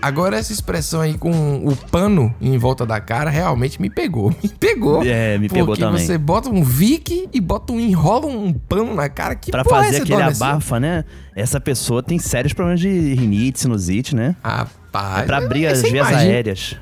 [0.00, 1.30] Agora, essa expressão aí com
[1.66, 4.30] o pano em volta da cara realmente me pegou.
[4.42, 5.02] Me pegou.
[5.04, 6.04] É, me pegou porque também.
[6.04, 9.34] você bota um Vic e bota um enrola um pano na cara.
[9.34, 11.04] Que Pra é fazer essa, aquele abafa, né?
[11.34, 14.36] Essa pessoa tem sérios problemas de rinite, sinusite, né?
[14.42, 15.22] Rapaz.
[15.22, 16.18] É pra abrir aí as vias imagina.
[16.18, 16.76] aéreas.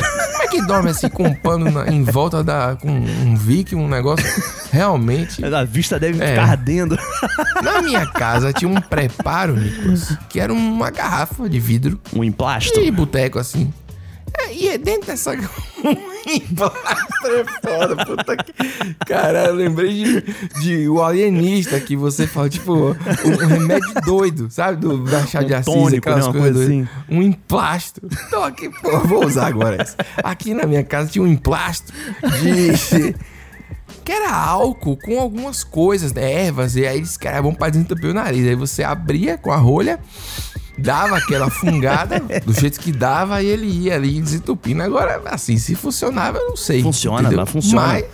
[0.00, 2.76] Como é que dorme assim com um pano na- em volta da.
[2.80, 4.24] com um Vic, um negócio
[4.72, 5.44] realmente.
[5.44, 6.28] A vista deve É.
[6.30, 6.98] ficar ardendo.
[7.62, 12.00] Na minha casa tinha um preparo, Nicolas, que era uma garrafa de vidro.
[12.14, 12.82] Um emplastro?
[12.82, 13.72] De boteco, assim.
[14.50, 15.30] É, e é dentro dessa.
[15.80, 18.52] Um emplastro é foda, puta que.
[19.06, 24.76] Cara, eu lembrei de, de o alienista que você fala, tipo, um, remédio doido, sabe?
[24.76, 26.32] Do, da chá de Um assis, tônico, aquelas né?
[26.32, 26.88] Coisas coisa doidas.
[27.08, 28.06] Um emplastro.
[28.26, 29.96] Então aqui, pô, eu vou usar agora essa.
[30.22, 31.96] Aqui na minha casa tinha um emplastro
[32.42, 33.14] de.
[34.04, 37.70] Que era álcool com algumas coisas, né, ervas, e aí eles que era bom pra
[37.70, 38.46] desentupir o nariz.
[38.46, 39.98] Aí você abria com a rolha,
[40.80, 44.82] dava aquela fungada, do jeito que dava, e ele ia ali desentupindo.
[44.82, 46.82] Agora, assim, se funcionava, eu não sei.
[46.82, 47.38] Funciona, entendeu?
[47.40, 47.86] mas funciona.
[47.86, 48.04] Mas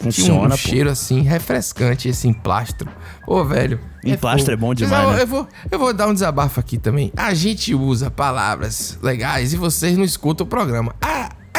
[0.00, 0.56] tinha Funciona, um pô.
[0.56, 2.90] cheiro assim, refrescante, esse emplastro.
[3.26, 3.78] Ô, velho.
[4.02, 4.52] Emplastro fogo.
[4.52, 5.22] é bom demais, eu, né?
[5.22, 7.12] eu vou, eu vou dar um desabafo aqui também.
[7.16, 10.94] A gente usa palavras legais e vocês não escutam o programa.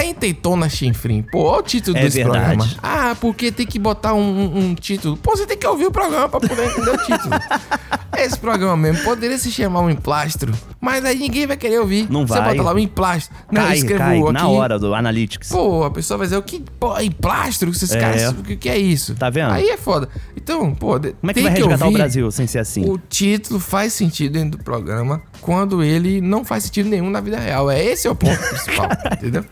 [0.01, 2.57] A, a Intentona Chinfrim, pô, olha o título É desse verdade.
[2.57, 2.79] programa.
[2.81, 5.15] Ah, porque tem que botar um, um- um título.
[5.17, 7.31] Pô, você tem que ouvir o programa pra poder entender o título.
[8.17, 12.07] Esse programa mesmo poderia se chamar um emplastro, mas aí ninguém vai querer ouvir.
[12.11, 12.49] Não Você vai.
[12.55, 13.33] bota lá um emplastro.
[13.51, 14.31] Não, Cai, escrevo cai, aqui.
[14.33, 15.49] na hora do Analytics.
[15.49, 17.69] Pô, a pessoa vai dizer, o que, pô, emplastro?
[17.71, 17.99] Esses É.
[17.99, 19.15] caras, o que, que é isso?
[19.15, 19.51] Tá vendo?
[19.51, 20.09] Aí é foda.
[20.35, 21.91] Então, pô, Como é que vai resgatar o.
[21.91, 22.87] Brasil sem ser assim?
[22.87, 27.39] O título faz sentido dentro do programa quando ele não faz sentido nenhum na vida
[27.39, 27.71] real.
[27.71, 29.45] É esse é o ponto principal, entendeu?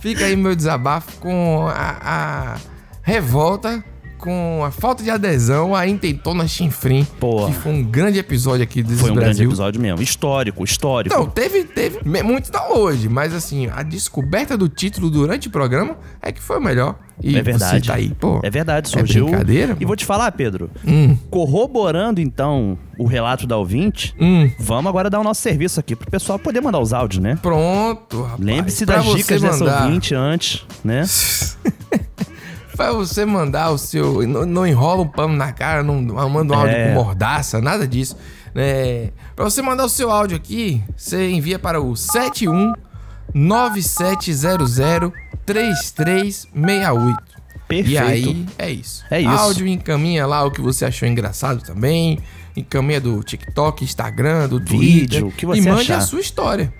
[0.00, 2.56] Fica aí meu desabafo com a, a
[3.02, 3.84] revolta,
[4.22, 9.00] com a falta de adesão à Intentona Chinfrim, que foi um grande episódio aqui desse
[9.00, 9.34] Foi um Brasil.
[9.34, 10.00] grande episódio mesmo.
[10.00, 11.12] Histórico, histórico.
[11.14, 11.98] Então, teve, teve.
[12.22, 16.58] Muitos não hoje, mas assim, a descoberta do título durante o programa é que foi
[16.58, 16.94] o melhor.
[17.20, 17.88] E é verdade.
[17.88, 18.40] Tá aí, pô.
[18.44, 19.26] É verdade, é surgiu.
[19.26, 19.76] brincadeira?
[19.80, 20.70] E vou te falar, Pedro.
[20.86, 21.16] Hum.
[21.28, 24.48] Corroborando então o relato da ouvinte, Hum.
[24.58, 27.38] vamos agora dar o nosso serviço aqui pro pessoal poder mandar os áudios, né?
[27.42, 28.40] Pronto, rapaz.
[28.40, 31.02] Lembre-se das dicas dessa mandar- ouvinte antes, né?
[32.82, 34.26] Pra você mandar o seu.
[34.26, 36.88] Não, não enrola um pano na cara, não não manda um áudio É.
[36.88, 38.16] com mordaça, nada disso.
[38.54, 42.72] É, pra você mandar o seu áudio aqui, você envia para o 71
[43.32, 45.12] 9700
[45.46, 47.16] 3368.
[47.68, 47.90] Perfeito.
[47.90, 49.04] E aí, é isso.
[49.10, 49.30] É isso.
[49.30, 52.18] Áudio encaminha lá o que você achou engraçado também.
[52.56, 54.76] Encaminha do TikTok, Instagram, do Vídeo,
[55.20, 55.26] Twitter.
[55.26, 55.98] o que você E mande achar.
[55.98, 56.74] a sua história.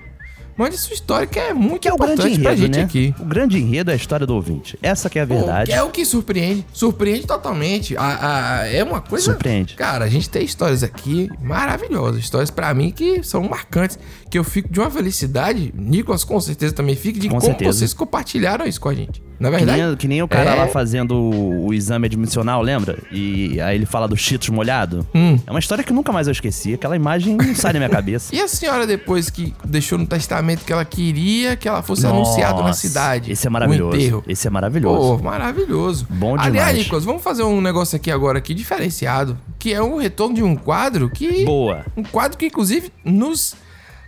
[0.57, 2.83] Mande sua história, que é muito Que é o grande importante pra enredo, gente né?
[2.83, 3.15] aqui.
[3.19, 4.77] O grande enredo é a história do ouvinte.
[4.81, 5.71] Essa que é a verdade.
[5.71, 6.65] Pô, É o que surpreende.
[6.71, 7.97] Surpreende totalmente.
[7.97, 9.25] A- a- é uma coisa.
[9.25, 9.75] Surpreende.
[9.75, 12.19] Cara, a gente tem histórias aqui maravilhosas.
[12.21, 13.97] Histórias pra mim que são marcantes.
[14.29, 15.71] Que eu fico de uma felicidade.
[15.77, 17.71] Nicolas com certeza também fica de Com como certeza.
[17.79, 19.21] vocês compartilharam isso com a gente.
[19.39, 19.81] Na Que verdade.
[19.83, 20.55] nem, que nem o cara É.
[20.55, 22.97] lá fazendo o, o exame admissional, lembra?
[23.11, 25.05] E aí ele fala do Cheetos molhado.
[25.13, 25.37] Hum.
[25.45, 26.73] É uma história que nunca mais eu esqueci.
[26.73, 28.33] Aquela imagem não sai da minha cabeça.
[28.33, 32.57] E a senhora, depois que deixou no testamento que ela queria que ela fosse anunciada
[32.61, 33.31] na Nossa, cidade?
[33.31, 33.97] Esse é o maravilhoso.
[33.97, 34.23] enterro.
[34.27, 35.17] Esse é maravilhoso.
[35.17, 36.07] Pô, maravilhoso.
[36.09, 36.77] Bom Aliás, demais.
[36.77, 40.55] Nicolas, vamos fazer um negócio aqui agora aqui diferenciado, que é o retorno de um
[40.55, 41.85] quadro que Boa.
[41.95, 43.55] um quadro que inclusive nos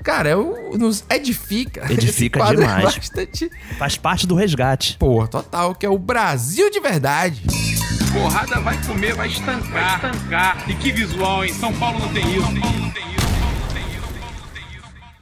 [0.04, 1.92] cara, é o- nos edifica.
[1.92, 2.84] Edifica É demais.
[2.84, 4.98] bastante, Faz parte do resgate.
[5.00, 7.42] pô, total, que é o Brasil de verdade.
[8.14, 10.00] Porrada vai comer, vai estancar.
[10.02, 10.64] Vai estancar.
[10.70, 11.52] E que visual, hein?
[11.54, 13.15] São Paulo não tem isso.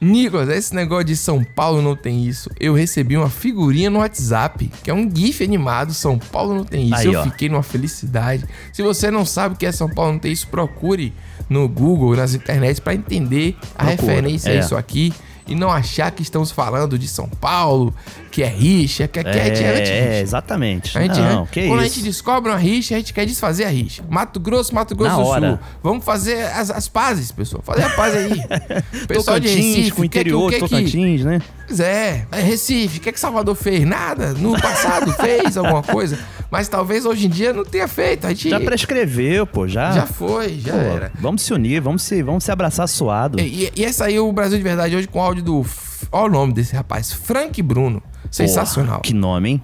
[0.00, 2.50] Nicolas, esse negócio de São Paulo não tem isso.
[2.58, 5.94] Eu recebi uma figurinha no WhatsApp, que é um GIF animado.
[5.94, 6.96] São Paulo não tem isso.
[6.96, 7.24] Aí, eu ó.
[7.24, 8.44] fiquei numa felicidade.
[8.72, 11.12] Se você não sabe o que é São Paulo não tem isso, procure
[11.48, 14.58] no Google, nas internets, pra entender a Procura, referência a é.
[14.58, 15.12] isso aqui.
[15.46, 17.94] E não achar que estamos falando de São Paulo,
[18.34, 20.22] que é rixa, que, que a gente é É, anti-rixa.
[20.22, 20.98] exatamente.
[20.98, 21.94] A gente, não, que Quando a isso.
[21.94, 24.02] gente descobre uma rixa, a gente quer desfazer a rixa.
[24.10, 25.48] Mato Grosso, Mato Grosso Na do hora.
[25.50, 25.58] Sul.
[25.82, 27.62] Vamos fazer as, as pazes, pessoal.
[27.64, 28.30] Fazer a paz aí.
[29.06, 31.40] Pessoal de Tocantins, Recife, com o quer que- interior quer de que- Tocantins, né?
[31.68, 33.84] Pois é, é Recife, o que, é que Salvador fez?
[33.86, 34.32] Nada.
[34.32, 36.18] No passado fez alguma coisa,
[36.50, 38.26] mas talvez hoje em dia não tenha feito.
[38.26, 39.92] A gente Já prescreveu, pô, já.
[39.92, 41.12] Já foi, já Pô, era.
[41.20, 43.38] Vamos se unir, vamos se, vamos se abraçar suado.
[43.38, 45.64] E, e essa aí, o Brasil de Verdade, hoje com o áudio do.
[46.12, 48.02] Olha o nome desse rapaz, Frank Bruno.
[48.34, 48.94] Sensacional.
[48.94, 49.62] Porra, que nome, hein?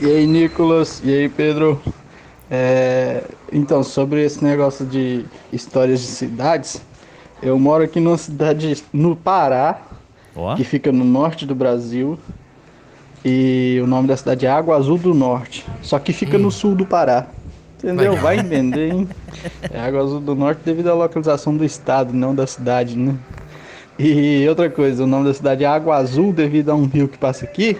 [0.00, 1.00] E aí, Nicolas?
[1.04, 1.80] E aí, Pedro?
[2.50, 3.22] É,
[3.52, 6.82] então, sobre esse negócio de histórias de cidades,
[7.40, 9.82] eu moro aqui numa cidade no Pará,
[10.34, 10.56] Ó.
[10.56, 12.18] que fica no norte do Brasil.
[13.24, 15.64] E o nome da cidade é Água Azul do Norte.
[15.80, 17.26] Só que fica no sul do Pará.
[17.78, 18.10] Entendeu?
[18.10, 18.16] Legal.
[18.24, 19.08] Vai entender, hein?
[19.70, 23.14] É Água Azul do Norte devido à localização do estado, não da cidade, né?
[23.98, 27.16] E outra coisa, o nome da cidade é Água Azul devido a um rio que
[27.16, 27.78] passa aqui.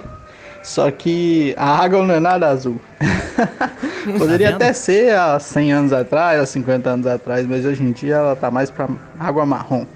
[0.62, 2.80] Só que a água não é nada azul.
[4.18, 4.56] Poderia vendo?
[4.56, 8.34] até ser há 100 anos atrás, há 50 anos atrás, mas hoje em dia ela
[8.34, 9.86] tá mais pra água marrom.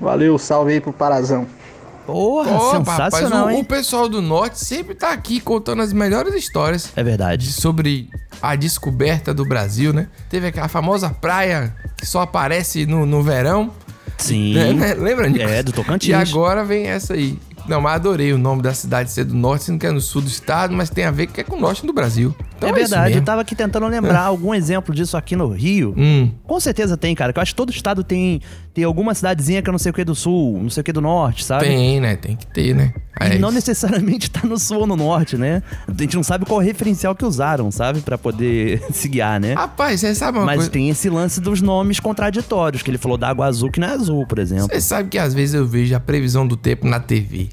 [0.00, 1.46] Valeu, salve aí pro Parazão.
[2.06, 3.60] Porra, Pô, sensacional, rapaz, o, hein?
[3.60, 6.90] o pessoal do norte sempre tá aqui contando as melhores histórias.
[6.96, 7.52] É verdade.
[7.52, 8.10] Sobre
[8.42, 10.08] a descoberta do Brasil, né?
[10.28, 13.70] Teve aquela famosa praia que só aparece no, no verão.
[14.18, 14.54] Sim.
[14.54, 14.94] Né, né?
[14.94, 15.44] Lembra, Nico?
[15.44, 16.08] É, do Tocantins.
[16.08, 17.38] E agora vem essa aí.
[17.66, 20.20] Não, mas adorei o nome da cidade ser do norte, sendo que é no sul
[20.20, 22.34] do estado, mas tem a ver que é com o norte do Brasil.
[22.64, 25.94] Então é é, verdade, eu tava aqui tentando lembrar algum exemplo disso aqui no Rio.
[25.96, 26.30] Hum.
[26.44, 27.32] Com certeza tem, cara.
[27.32, 28.40] Que eu acho que todo estado tem,
[28.72, 30.92] tem alguma cidadezinha que eu não sei o que do sul, não sei o que
[30.92, 31.64] do norte, sabe?
[31.66, 32.16] Tem, né?
[32.16, 32.92] Tem que ter, né?
[33.20, 33.54] E É não isso.
[33.56, 35.62] necessariamente tá no sul ou no norte, né?
[35.86, 38.00] A gente não sabe qual referencial que usaram, sabe?
[38.00, 39.54] Pra poder se guiar, né?
[39.54, 40.70] Rapaz, você sabe uma Mas coisa?
[40.70, 43.92] tem esse lance dos nomes contraditórios, que ele falou da água azul que não é
[43.92, 44.66] azul, por exemplo.
[44.68, 47.48] Você sabe que às vezes eu vejo a previsão do tempo na TV.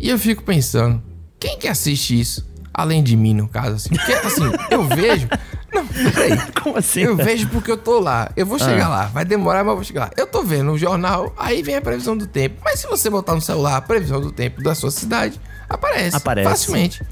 [0.00, 1.02] E eu fico pensando,
[1.40, 2.48] quem que assiste isso?
[2.78, 3.88] Além de mim, no caso, assim.
[3.88, 5.28] Porque, assim, eu vejo.
[5.74, 6.38] Não, peraí.
[6.62, 7.00] Como assim?
[7.00, 8.30] Eu vejo porque eu tô lá.
[8.36, 8.88] Eu vou chegar Ah.
[8.88, 9.04] lá.
[9.06, 10.10] Vai demorar, mas eu vou chegar lá.
[10.16, 12.60] Eu tô vendo o jornal, aí vem a previsão do tempo.
[12.64, 15.38] Mas se você botar no celular a previsão do tempo da sua cidade,
[15.68, 16.16] aparece.
[16.16, 16.48] Aparece.
[16.48, 17.02] Facilmente.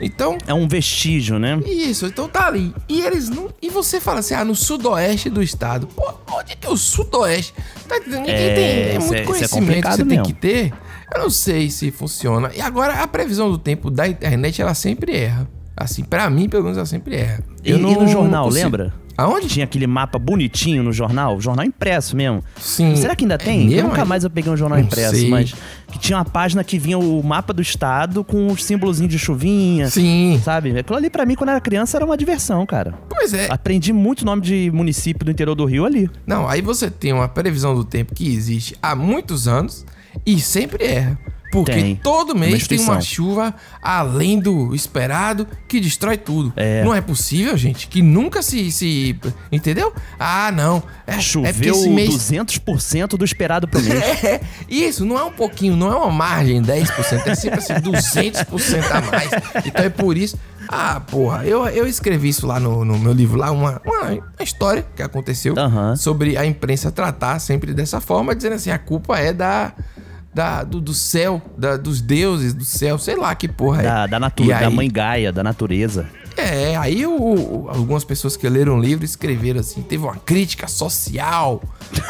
[0.00, 0.38] Então.
[0.46, 1.60] É um vestígio, né?
[1.66, 2.74] Isso, então tá ali.
[2.88, 3.50] E eles não.
[3.60, 5.86] E você fala assim, ah, no sudoeste do estado.
[5.88, 7.52] Pô, onde é que é o sudoeste?
[7.86, 8.00] Tá?
[8.06, 8.64] Ninguém É, tem.
[8.64, 10.24] É é- muito isso é conhecimento que complicado você mesmo.
[10.24, 10.72] tem que ter.
[11.14, 12.50] Eu não sei se funciona.
[12.54, 15.48] E agora a previsão do tempo da internet, ela sempre erra.
[15.76, 17.42] Assim, pra mim, pelo menos, ela sempre erra.
[17.64, 18.92] E, e no jornal, lembra?
[19.16, 19.48] Aonde?
[19.48, 22.42] Tinha aquele mapa bonitinho no jornal, jornal impresso mesmo.
[22.58, 22.96] Sim.
[22.96, 23.66] Será que ainda É tem?
[23.68, 25.28] mesmo, Nunca mas- mais eu peguei um jornal Não impresso, sei.
[25.28, 25.54] mas
[25.92, 29.90] que tinha uma página que vinha o mapa do estado com os símbolozinhos de chuvinha.
[29.90, 30.40] Sim.
[30.42, 30.78] Sabe?
[30.78, 32.94] Aquilo ali pra mim, quando eu era criança, era uma diversão, cara.
[33.10, 33.46] Pois é.
[33.50, 36.08] Aprendi muito nome de município do interior do Rio ali.
[36.26, 39.84] Não, aí você tem uma previsão do tempo que existe há muitos anos
[40.24, 41.18] e sempre erra.
[41.50, 41.96] Porque Tem.
[41.96, 43.52] todo mês tem uma chuva
[43.82, 46.52] além do esperado que destrói tudo.
[46.54, 46.84] É.
[46.84, 48.70] Não é possível, gente, que nunca se.
[48.70, 49.18] se
[49.50, 49.92] entendeu?
[50.18, 50.80] Ah, não.
[51.06, 52.10] É, é Choveu esse mês.
[52.10, 54.00] 200% do esperado pro mês.
[54.22, 58.90] É, isso, não é um pouquinho, não é uma margem 10%, é sempre assim, 200%
[58.90, 59.30] a mais.
[59.64, 60.38] Então é por isso.
[60.68, 64.22] Ah, porra, eu, eu escrevi isso lá no, no meu livro, lá, uma, uma, uma
[64.40, 65.54] história que aconteceu
[65.96, 69.72] sobre a imprensa tratar sempre dessa forma, dizendo assim: a culpa é da.
[70.32, 73.84] Da, do, do céu, da, dos deuses do céu, sei lá que porra é.
[73.84, 76.06] Da, da E natureza, da mãe Gaia, da natureza.
[76.36, 77.20] é, aí o-
[77.64, 81.60] o- algumas pessoas que leram o livro escreveram assim, teve uma crítica social.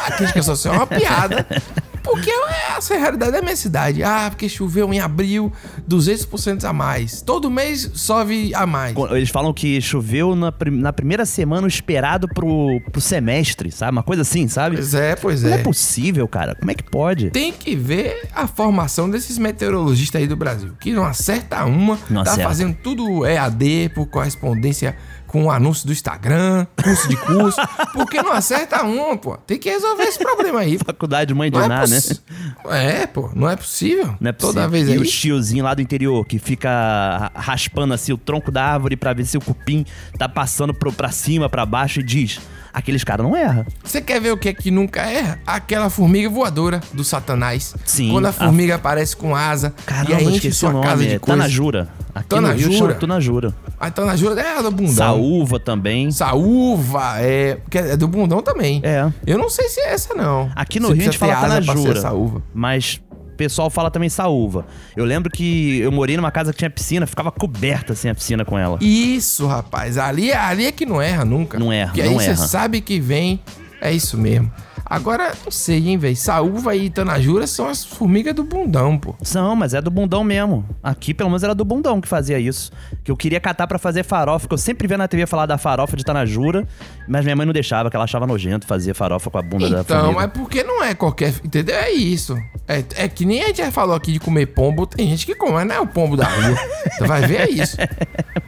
[0.05, 1.47] A crítica social é uma piada.
[2.03, 4.03] Porque é essa é a realidade da minha cidade.
[4.03, 5.51] Ah, porque choveu em abril
[5.89, 7.21] 200% a mais.
[7.21, 8.95] Todo mês chove a mais.
[9.11, 13.91] Eles falam que choveu na, prim- na primeira semana esperado pro, pro semestre, sabe?
[13.91, 14.75] Uma coisa assim, sabe?
[14.77, 15.55] Pois é, pois Não é.
[15.55, 16.55] é possível, cara.
[16.55, 17.29] Como é que pode?
[17.31, 20.71] Tem que ver a formação desses meteorologistas aí do Brasil.
[20.79, 22.49] Que não acerta uma, Não tá acerta.
[22.49, 24.95] fazendo tudo EAD por correspondência
[25.31, 27.57] com o anúncio do Instagram, curso de curso.
[27.93, 29.37] porque não acerta uma, pô.
[29.37, 30.77] Tem que resolver esse problema aí.
[30.77, 31.95] Faculdade Mãe de Não é Ná, né?
[31.95, 32.21] possi-
[32.69, 34.13] É, pô, não é possível.
[34.19, 34.53] Não é possível.
[34.55, 34.97] Toda vez e aí.
[34.97, 39.13] o tiozinho lá do interior que fica ra- raspando assim o tronco da árvore pra
[39.13, 39.85] ver se o cupim
[40.17, 42.39] tá passando pro, pra cima, pra baixo e diz:
[42.73, 43.65] aqueles caras não erram.
[43.83, 45.39] Você quer ver o que é que nunca erra?
[45.45, 47.75] Aquela formiga voadora do Satanás.
[47.85, 50.85] Sim, Quando a a- formiga aparece com asa Caramba, e aí enche sua nome.
[50.85, 51.37] casa de é coisa.
[51.37, 51.87] Tanajura.
[52.13, 52.73] Aqui Tanajura?
[52.77, 53.55] chama Tanajura.
[53.79, 54.93] A Tanajura é a do bundão.
[54.93, 56.11] Saúva também.
[56.11, 57.55] Saúva, é.
[57.55, 58.81] Porque é do bundão também.
[58.83, 59.09] É.
[59.25, 60.51] Eu não sei se é essa, não.
[60.55, 62.01] Aqui no Você Rio a gente fala Tanajura.
[62.01, 62.41] saúva.
[62.53, 62.99] Mas
[63.41, 64.67] pessoal fala também saúva.
[64.95, 68.45] Eu lembro que eu morei numa casa que tinha piscina, ficava coberta assim a piscina
[68.45, 68.77] com ela.
[68.79, 69.97] Isso, rapaz.
[69.97, 71.57] Ali, ali é que não erra nunca.
[71.57, 72.47] Não erra, Porque aí não você erra.
[72.47, 73.39] sabe que vem.
[73.81, 74.51] É isso mesmo.
[74.91, 76.17] Agora, não sei, hein, velho.
[76.17, 79.15] Saúva e Tanajura são as formigas do bundão, pô.
[79.21, 80.65] São, mas é do bundão mesmo.
[80.83, 82.71] Aqui, pelo menos, era do bundão que fazia isso.
[83.01, 85.57] Que eu queria catar pra fazer farofa, que eu sempre via na TV falar da
[85.57, 86.67] farofa de Tanajura,
[87.07, 89.79] mas minha mãe não deixava, que ela achava nojento fazer farofa com a bunda da
[89.79, 90.19] Então, formiga.
[90.21, 91.35] mas porque não é qualquer.
[91.41, 91.73] Entendeu?
[91.75, 92.37] É isso.
[92.67, 94.85] É, é que nem a gente já falou aqui de comer pombo.
[94.85, 96.55] Tem gente que come, mas não é o pombo da rua.
[96.99, 97.77] Você vai ver, é isso.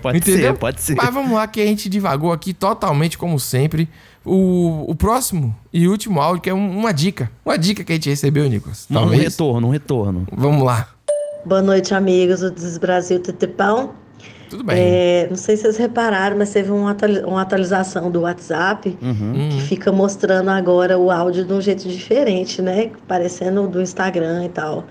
[0.01, 0.51] Pode Entendeu?
[0.51, 0.95] ser, pode ser.
[0.95, 3.87] Mas vamos lá, que a gente divagou aqui totalmente, como sempre.
[4.25, 7.29] O, o próximo e último áudio, que é um- uma dica.
[7.45, 8.87] Uma dica que a gente recebeu, Nicolas.
[8.89, 9.21] Um Talvez.
[9.23, 10.25] retorno, um retorno.
[10.31, 10.87] Vamos lá.
[11.45, 13.91] Boa noite, amigos do Desbrasil Tetepão.
[14.49, 14.77] Tudo bem.
[14.79, 19.49] É, não sei se vocês repararam, mas teve uma, atuali- uma atualização do WhatsApp Uhum.
[19.51, 22.91] que fica mostrando agora o áudio de um jeito diferente, né?
[23.07, 24.85] Parecendo do Instagram e tal.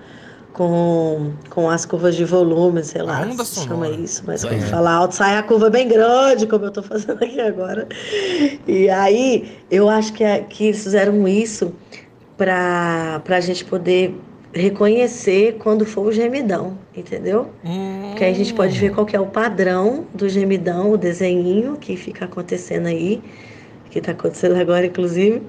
[0.53, 4.21] Com, com as curvas de volume, sei lá, se chama isso.
[4.27, 4.49] Mas É.
[4.49, 7.87] quando fala alto, sai a curva bem grande, como eu tô fazendo aqui agora.
[8.67, 11.73] E aí, eu acho que, é- que eles fizeram isso
[12.37, 14.15] para a gente poder
[14.53, 17.47] reconhecer quando for o gemidão, entendeu?
[18.15, 21.77] Que aí a gente pode ver qual que é o padrão do gemidão, o desenhinho
[21.77, 23.19] que fica acontecendo aí,
[23.89, 25.41] que tá acontecendo agora, inclusive.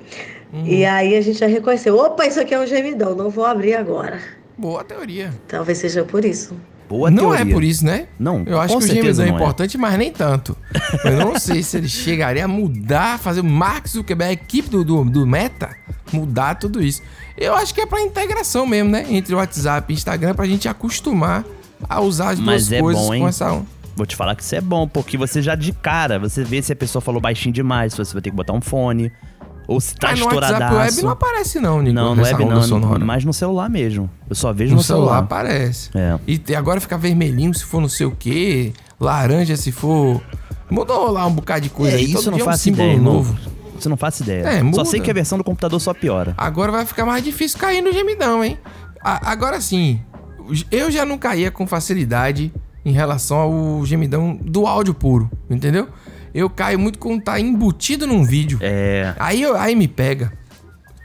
[0.64, 3.74] E aí a gente já reconheceu, opa, isso aqui é um gemidão, não vou abrir
[3.74, 4.18] agora.
[4.56, 5.32] Boa teoria.
[5.48, 6.56] Talvez seja por isso.
[6.88, 7.42] Boa não teoria.
[7.42, 8.06] é por isso, né?
[8.18, 9.30] Não, Eu acho que o gemidão é é.
[9.30, 10.56] importante, mas nem tanto.
[11.04, 14.84] Eu não sei se ele chegaria a mudar, fazer o Mark Zuckerberg, a equipe do,
[14.84, 15.74] do, do Meta,
[16.12, 17.02] mudar tudo isso.
[17.36, 19.06] Eu acho que é pra integração mesmo, né?
[19.08, 21.44] Entre o WhatsApp e Instagram, pra gente acostumar
[21.88, 23.22] a usar as Mas duas é coisas bom, hein?
[23.22, 23.62] com essa...
[23.96, 26.72] Vou te falar que isso é bom, porque você já de cara, você vê se
[26.72, 29.10] a pessoa falou baixinho demais, se você vai ter que botar um fone.
[29.66, 30.62] Ou se tá Mas no estouradaço.
[30.74, 33.04] WhatsApp Web não aparece não, Nico, Não, no web não, sonora.
[33.04, 34.10] mas no celular mesmo.
[34.28, 35.90] Eu só vejo No no, celular aparece.
[35.94, 36.18] É.
[36.26, 40.20] E agora fica vermelhinho se for não sei o quê, laranja se for...
[40.70, 42.04] Mudou lá um bocado de coisa É, aí.
[42.04, 43.36] isso todo não dia é um ideia, novo.
[43.78, 44.42] Você não faço ideia.
[44.46, 44.84] É, Só muda.
[44.86, 46.34] sei que a versão do computador só piora.
[46.36, 48.58] Agora vai ficar mais difícil cair no gemidão, hein?
[49.02, 50.00] A- agora sim,
[50.70, 52.52] eu já não caía com facilidade
[52.84, 55.88] em relação ao gemidão do áudio puro, entendeu?
[56.34, 58.58] Eu caio muito quando tá embutido num vídeo.
[58.60, 59.14] É.
[59.18, 60.32] Aí, eu- aí me pega.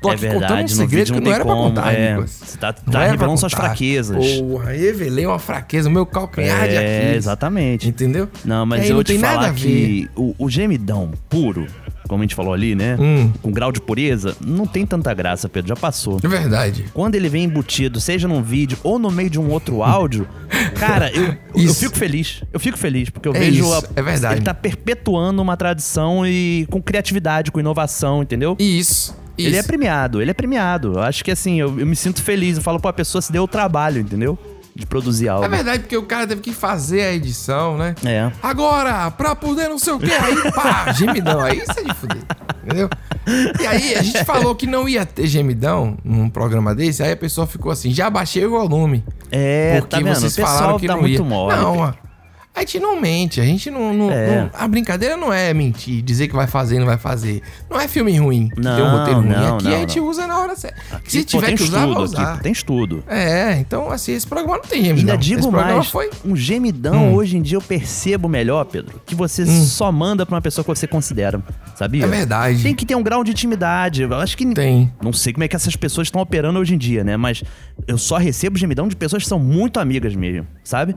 [0.01, 1.67] Tô é aqui contando um verdade, segredo que não não era pra como.
[1.69, 2.07] contar, é.
[2.11, 2.31] Nicolas.
[2.31, 4.25] Você tá, Não tá era pra revelando suas fraquezas.
[4.39, 7.17] Porra, revelei uma fraqueza, o meu calcanhar de É, Aquiles.
[7.17, 7.87] exatamente.
[7.89, 8.29] Entendeu?
[8.45, 11.67] Não, mas eu não te falar que o, o gemidão puro,
[12.09, 12.97] como a gente falou ali, né?
[12.99, 13.31] Hum.
[13.41, 15.69] Com grau de pureza, não tem tanta graça, Pedro.
[15.69, 16.19] Já passou.
[16.21, 16.85] É verdade.
[16.93, 20.27] Quando ele vem embutido, seja num vídeo ou no meio de um outro áudio,
[20.77, 21.75] cara, eu, eu Isso.
[21.79, 22.43] fico feliz.
[22.51, 23.63] Eu fico feliz, porque eu É vejo.
[23.63, 24.35] isso, a- é verdade.
[24.35, 28.55] Ele tá perpetuando uma tradição e com criatividade, com inovação, entendeu?
[28.59, 29.15] Isso.
[29.37, 29.67] Ele é isso.
[29.69, 30.93] premiado, ele é premiado.
[30.95, 32.57] Eu acho que assim, eu, eu me sinto feliz.
[32.57, 34.37] Eu falo, pô, a pessoa se deu o trabalho, entendeu?
[34.75, 35.43] De produzir algo.
[35.45, 37.95] É verdade, porque o cara teve que fazer a edição, né?
[38.05, 38.31] É.
[38.41, 42.23] Agora, pra poder não sei o quê, aí pá, gemidão, aí isso é de fuder,
[42.63, 42.89] entendeu?
[43.59, 47.17] E aí a gente falou que não ia ter gemidão num programa desse, aí a
[47.17, 49.03] pessoa ficou assim, já baixei o volume.
[49.31, 51.23] É, porque tá vocês falaram que tá não muito ia.
[51.23, 51.55] mole.
[51.55, 51.93] Não,
[52.59, 54.41] a gente não mente, a gente não, não- É.
[54.41, 57.41] não- A brincadeira não é mentir, dizer que vai fazer e não vai fazer.
[57.69, 59.29] Não é filme ruim, que tem um Não, roteiro ruim.
[59.29, 60.07] não, Aqui não, a gente não.
[60.07, 60.79] usa na hora certa.
[60.95, 62.33] Aqui, Se pô, tiver tem que usar, vai usar.
[62.33, 63.03] aqui tem estudo.
[63.07, 65.13] É, então assim, esse programa não tem gemidão.
[65.13, 67.13] Ainda digo esse mais, foi um gemidão Hum.
[67.15, 70.69] hoje em dia eu percebo melhor, Pedro, que você só manda pra uma pessoa que
[70.69, 71.41] você considera,
[71.75, 72.03] sabia?
[72.03, 72.61] É verdade.
[72.63, 74.01] Tem que ter um grau de intimidade.
[74.03, 74.91] Eu acho que tem.
[75.01, 77.15] Não sei como é que essas pessoas estão operando hoje em dia, né?
[77.17, 77.43] Mas
[77.87, 80.95] eu só recebo gemidão de pessoas que são muito amigas mesmo, sabe?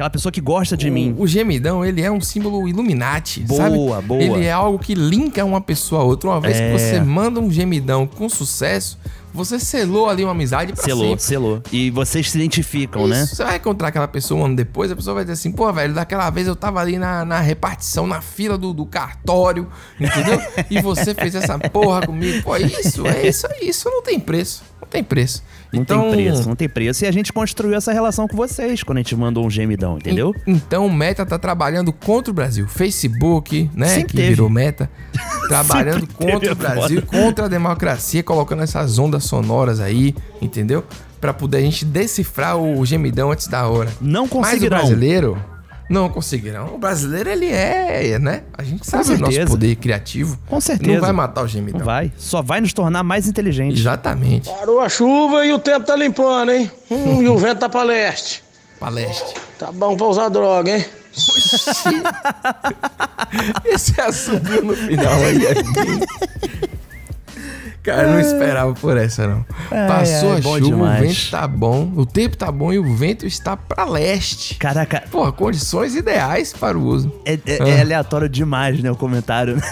[0.00, 1.14] Aquela pessoa que gosta de mim.
[1.18, 3.76] O gemidão, ele é um símbolo Illuminati, Boa, sabe?
[4.06, 4.22] boa.
[4.22, 6.30] Ele é algo que linka uma pessoa a outra.
[6.30, 6.72] Uma vez É.
[6.72, 8.98] que você manda um gemidão com sucesso,
[9.30, 11.22] você selou ali uma amizade pra Selou, sempre.
[11.22, 11.62] selou.
[11.70, 13.24] E vocês se identificam, né?
[13.24, 15.70] Isso, Você vai encontrar aquela pessoa um ano depois, a pessoa vai dizer assim, pô,
[15.70, 19.68] velho, daquela vez eu tava ali na, na repartição, na fila do, do cartório,
[20.00, 20.40] entendeu?
[20.70, 22.42] e você fez essa porra comigo.
[22.42, 24.62] Pô, isso, é isso, isso não tem preço.
[24.90, 25.42] Tem preço.
[25.72, 27.04] Não então, tem preço, não tem preço.
[27.04, 30.34] E a gente construiu essa relação com vocês quando a gente mandou um gemidão, entendeu?
[30.46, 32.66] Então o Meta tá trabalhando contra o Brasil.
[32.66, 34.28] Facebook, né, Sempre que teve.
[34.30, 34.90] virou Meta,
[35.48, 40.84] trabalhando contra o Brasil, contra a democracia, colocando essas ondas sonoras aí, entendeu?
[41.20, 43.90] Pra poder a gente decifrar o gemidão antes da hora.
[44.00, 44.78] Não Mas o conseguirão.
[44.78, 45.38] brasileiro
[45.90, 46.74] não conseguirão.
[46.74, 48.44] O brasileiro ele é, né?
[48.56, 50.38] A gente sabe o nosso poder criativo.
[50.46, 50.92] Com certeza.
[50.92, 51.80] Não vai matar o gemidão.
[51.80, 52.12] Não vai.
[52.16, 53.80] Só vai nos tornar mais inteligentes.
[53.80, 54.48] Exatamente.
[54.48, 56.70] Parou a chuva e o tempo tá limpando, hein?
[56.88, 58.44] Hum, e o vento tá pra leste.
[58.78, 59.34] Pra leste.
[59.58, 60.84] Tá bom pra usar droga, hein?
[63.64, 65.44] Esse assobio no final aí.
[65.48, 66.70] aí.
[67.82, 69.44] Cara, eu não esperava por essa, não.
[69.70, 71.00] Ai, Passou ai, a bom chuva, demais.
[71.02, 74.54] o vento tá bom, o tempo tá bom e o vento está pra leste.
[74.56, 75.02] Caraca.
[75.10, 77.10] Pô, condições ideais para o uso.
[77.24, 77.68] É, é- Ah.
[77.68, 78.90] é aleatório demais, né?
[78.90, 79.56] O comentário.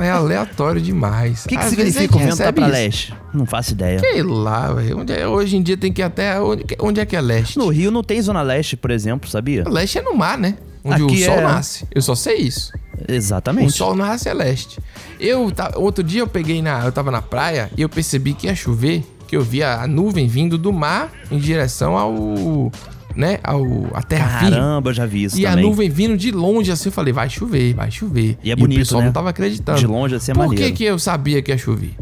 [0.00, 1.44] É aleatório demais.
[1.44, 2.72] O que, que Às a significa o vento tá pra isso.
[2.72, 3.14] leste?
[3.32, 3.98] Não faço ideia.
[4.00, 5.04] Sei lá, velho.
[5.10, 6.38] É- Hoje em dia tem que ir até.
[6.40, 7.56] Onde, onde é que é leste?
[7.58, 9.64] No Rio não tem zona leste, por exemplo, sabia?
[9.66, 10.56] Leste é no mar, né?
[10.84, 11.86] Onde Aqui o sol é- nasce.
[11.94, 12.72] Eu só sei isso.
[13.08, 13.66] Exatamente.
[13.68, 14.78] O sol nasce é leste.
[15.20, 16.84] Eu, outro dia eu peguei na.
[16.84, 20.26] Eu tava na praia e eu percebi que ia chover, que eu via a nuvem
[20.26, 22.72] vindo do mar em direção ao.
[23.14, 23.38] né?
[23.44, 23.62] Ao,
[23.94, 24.56] a terra firme.
[24.56, 25.64] Caramba, eu já vi isso E a também.
[25.64, 28.36] nuvem vindo de longe assim, eu falei, vai chover, vai chover.
[28.42, 29.06] E é bonito, o pessoal né?
[29.06, 29.78] não tava acreditando.
[29.78, 30.76] De longe assim é Por que, maneiro.
[30.76, 31.94] que eu sabia que ia chover?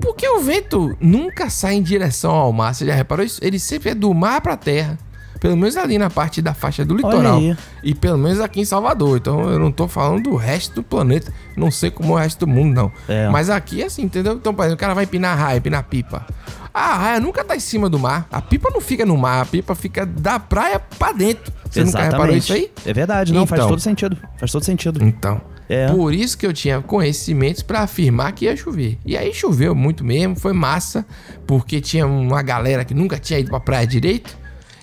[0.00, 2.72] Porque o vento nunca sai em direção ao mar.
[2.74, 3.40] Você já reparou isso?
[3.42, 4.96] Ele sempre é do mar pra terra.
[5.40, 7.40] Pelo menos ali na parte da faixa do litoral.
[7.82, 9.16] E pelo menos aqui em Salvador.
[9.18, 11.32] Então eu não tô falando do resto do planeta.
[11.56, 12.92] Não sei como é o resto do mundo, não.
[13.08, 13.28] É.
[13.28, 14.34] Mas aqui é assim, entendeu?
[14.34, 16.26] Então, por exemplo, o cara vai empinar raia, empinar pipa.
[16.72, 18.26] A raia nunca tá em cima do mar.
[18.30, 19.42] A pipa não fica no mar.
[19.42, 21.52] A pipa fica da praia pra dentro.
[21.68, 22.70] Você nunca reparou isso aí?
[22.84, 23.70] É verdade, não, faz Então.
[23.70, 24.16] todo sentido.
[24.38, 25.02] Faz todo sentido.
[25.04, 25.40] Então.
[25.68, 25.88] É.
[25.88, 28.98] Por isso que eu tinha conhecimentos pra afirmar que ia chover.
[29.04, 31.04] E aí choveu muito mesmo, foi massa,
[31.46, 34.34] porque tinha uma galera que nunca tinha ido pra praia direito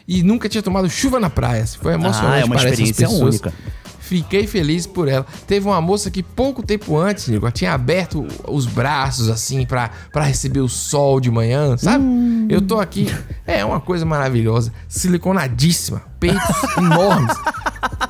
[0.07, 1.65] e nunca tinha tomado chuva na praia.
[1.65, 2.35] Foi emocionante.
[2.35, 3.53] Ah, é uma parece, as experiência pessoas única.
[4.05, 5.25] Fiquei feliz por ela.
[5.47, 10.25] Teve uma moça que pouco tempo antes, Nico, tinha aberto os braços assim pra, pra
[10.25, 12.05] receber o sol de manhã, sabe?
[12.47, 13.11] Eu tô aqui.
[13.47, 14.71] É uma coisa maravilhosa.
[14.87, 16.03] Siliconadíssima.
[16.19, 17.35] Peitos enormes.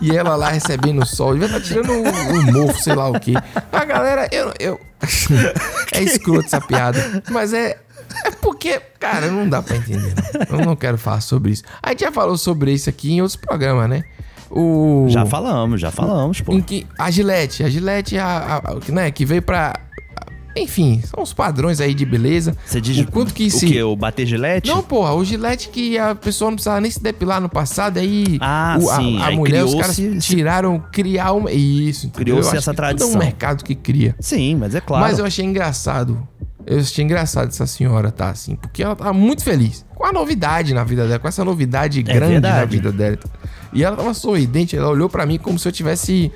[0.02, 1.32] E ela lá recebendo o sol.
[1.32, 3.34] Devia estar tirando um, um mofo, sei lá o quê.
[3.72, 4.54] A galera, eu.
[4.60, 4.80] eu...
[5.94, 7.24] é escroto essa piada.
[7.32, 7.85] Mas é.
[8.26, 10.14] É porque, cara, não dá pra entender.
[10.50, 10.60] Não.
[10.60, 11.64] Eu não quero falar sobre isso.
[11.82, 14.04] A gente já falou sobre isso aqui em outros programas, né?
[14.50, 15.08] O...
[15.10, 16.54] Já falamos, já falamos, pô.
[16.54, 19.74] Em que a Gillette, a Gillette, a, a- a- né, que veio pra.
[20.58, 22.56] Enfim, são os padrões aí de beleza.
[22.66, 23.66] Você diz o quanto que o se.
[23.68, 23.84] quê?
[23.84, 24.70] O bater gilete?
[24.70, 28.38] Não, porra, o Gillette que a pessoa não precisava nem se depilar no passado, aí
[28.40, 31.52] Ah, o- a, sim, a aí mulher, os caras tiraram, criar uma.
[31.52, 32.36] Isso, entendeu?
[32.38, 33.12] Criou-se essa tradição.
[33.12, 34.16] É um mercado que cria.
[34.18, 35.04] Sim, mas é claro.
[35.04, 36.26] Mas eu achei engraçado.
[36.66, 40.74] Eu achei engraçado essa senhora tá assim, porque ela tava muito feliz com a novidade
[40.74, 42.72] na vida dela, com essa novidade grande na É verdade.
[42.72, 43.20] vida dela.
[43.72, 46.32] E ela tava sorridente, ela olhou pra mim como se eu tivesse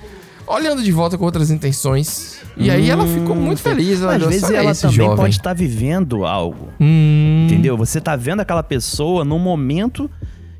[0.45, 2.39] olhando de volta com outras intenções.
[2.57, 4.01] E aí ela ficou muito feliz.
[4.01, 6.69] Ela Às vezes "Olha ela também jovem." pode estar vivendo algo.
[6.79, 7.45] Hum.
[7.47, 7.77] Entendeu?
[7.77, 10.09] Você tá vendo aquela pessoa num momento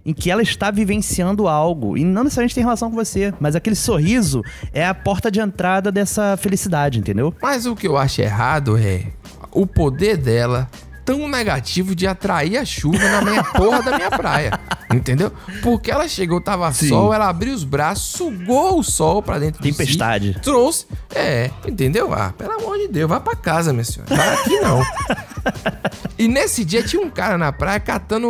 [0.05, 1.97] em que ela está vivenciando algo.
[1.97, 3.33] E não necessariamente tem relação com você.
[3.39, 4.41] Mas aquele sorriso
[4.73, 7.33] é a porta de entrada dessa felicidade, entendeu?
[7.41, 9.03] Mas o que eu acho errado é
[9.51, 10.69] o poder dela
[11.09, 14.51] tão negativo de atrair a chuva na minha porra da minha praia.
[14.93, 15.31] Entendeu?
[15.63, 16.89] Porque ela chegou, tava Sim.
[16.89, 20.29] sol, ela abriu os braços, sugou o sol pra dentro Tempestade.
[20.29, 20.85] de si, trouxe.
[21.13, 22.13] É, entendeu?
[22.13, 24.15] Ah, pelo amor de Deus, vai pra casa, minha senhora.
[24.15, 24.81] Vai aqui não.
[26.17, 28.27] E nesse dia tinha um cara na praia catando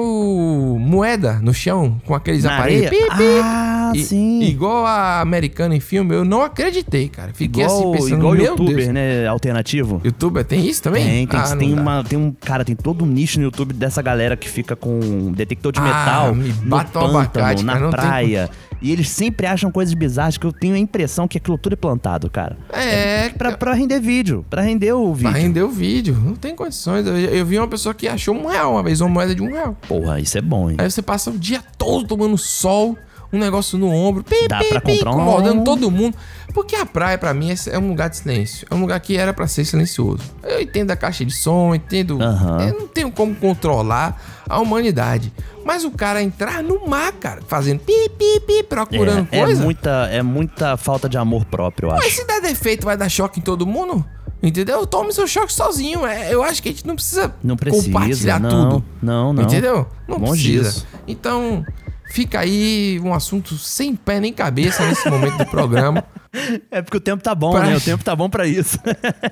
[0.79, 2.89] moeda no chão com aqueles Na aparelhos.
[2.89, 3.39] Pi, pi.
[3.43, 4.41] Ah, E- sim.
[4.43, 7.31] Igual a americana em filme, eu não acreditei, cara.
[7.33, 8.87] Fiquei igual assim pensando, igual youtuber, Deus.
[8.89, 9.25] né?
[9.27, 10.01] Alternativo.
[10.03, 11.03] Youtuber tem isso também?
[11.03, 12.31] Tem, tem, Ah, tem uma, tem um.
[12.39, 15.83] Cara, tem todo um nicho no YouTube dessa galera que fica com detector de Ah,
[15.83, 18.49] metal me no pântano, abacate, na não tem praia.
[18.81, 21.75] E eles sempre acham coisas bizarras que eu tenho a impressão que aquilo tudo é
[21.75, 22.55] plantado, cara.
[22.71, 24.45] É, Pra, pra render vídeo.
[24.49, 25.31] Pra render o vídeo.
[25.31, 26.15] Pra render o vídeo.
[26.15, 27.05] Não tem condições.
[27.05, 29.51] Eu, eu vi uma pessoa que achou um real uma vez, uma moeda de um
[29.51, 29.75] real.
[29.87, 30.77] Porra, isso é bom, hein?
[30.79, 32.95] Aí você passa o dia todo tomando sol,
[33.31, 36.15] um negócio no ombro, pi, Dá pi, pra pi, comprar um- incomodando todo mundo.
[36.53, 38.65] Porque a praia, pra mim, é é um lugar de silêncio.
[38.71, 40.23] É um lugar que era pra ser silencioso.
[40.43, 42.19] Eu entendo a caixa de som, entendo.
[42.21, 42.67] Aham.
[42.67, 44.19] Eu não tenho como controlar
[44.49, 45.31] a humanidade.
[45.63, 49.61] Mas o cara entrar no mar, cara, fazendo pi, pi, pi, procurando é, é coisa.
[49.63, 52.15] muita, é muita falta de amor próprio, eu Mas acho.
[52.15, 54.03] se der defeito, vai dar choque em todo mundo?
[54.41, 54.87] Entendeu?
[54.87, 56.05] Tome seu choque sozinho.
[56.07, 58.85] É, eu acho que a gente não precisa, Não precisa, compartilhar não, tudo.
[59.03, 59.43] não, não.
[59.43, 59.85] Entendeu?
[60.07, 60.69] Não Longe precisa.
[60.71, 60.87] disso.
[61.05, 61.63] Então,
[62.11, 66.03] fica aí um assunto sem pé nem cabeça nesse momento do programa.
[66.69, 67.75] É porque o tempo tá bom, Pra- né?
[67.75, 68.77] O tempo tá bom pra isso.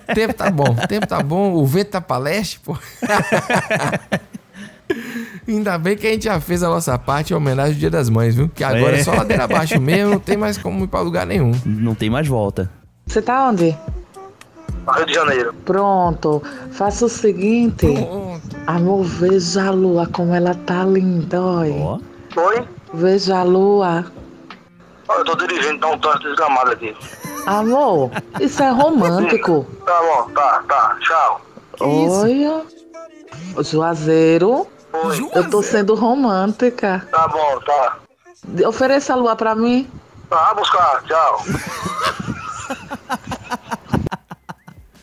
[0.10, 2.76] O tempo tá bom, o tempo tá bom, o vento tá pra leste, pô.
[5.48, 8.10] Ainda bem que a gente já fez a nossa parte em homenagem ao Dia das
[8.10, 8.50] Mães, viu?
[8.50, 9.04] Que agora é, É.
[9.04, 11.52] só ladeira abaixo mesmo, não tem mais como ir pra lugar nenhum.
[11.66, 12.68] Não tem mais volta.
[13.06, 13.78] Você tá onde?
[14.96, 15.54] Rio de Janeiro.
[15.66, 16.42] Pronto.
[16.72, 17.86] Faça o seguinte.
[18.66, 22.00] Amor, veja a lua como ela tá linda, olha.
[22.36, 22.68] Oi?
[22.94, 24.06] Veja a lua.
[25.10, 26.96] Eu tô dirigindo, tá um trânsito desgramado aqui.
[27.46, 29.66] Amor, isso é romântico.
[29.86, 30.98] Tá bom, tá, tá.
[31.02, 31.42] Tchau.
[31.80, 32.66] Olha.
[33.64, 34.68] Juazeiro.
[34.94, 35.30] Oi.
[35.34, 37.08] Eu tô sendo romântica.
[37.12, 37.98] Tá bom, tá.
[38.68, 39.90] Ofereça a lua pra mim.
[40.30, 41.04] Tá, buscar.
[41.04, 41.44] Tchau.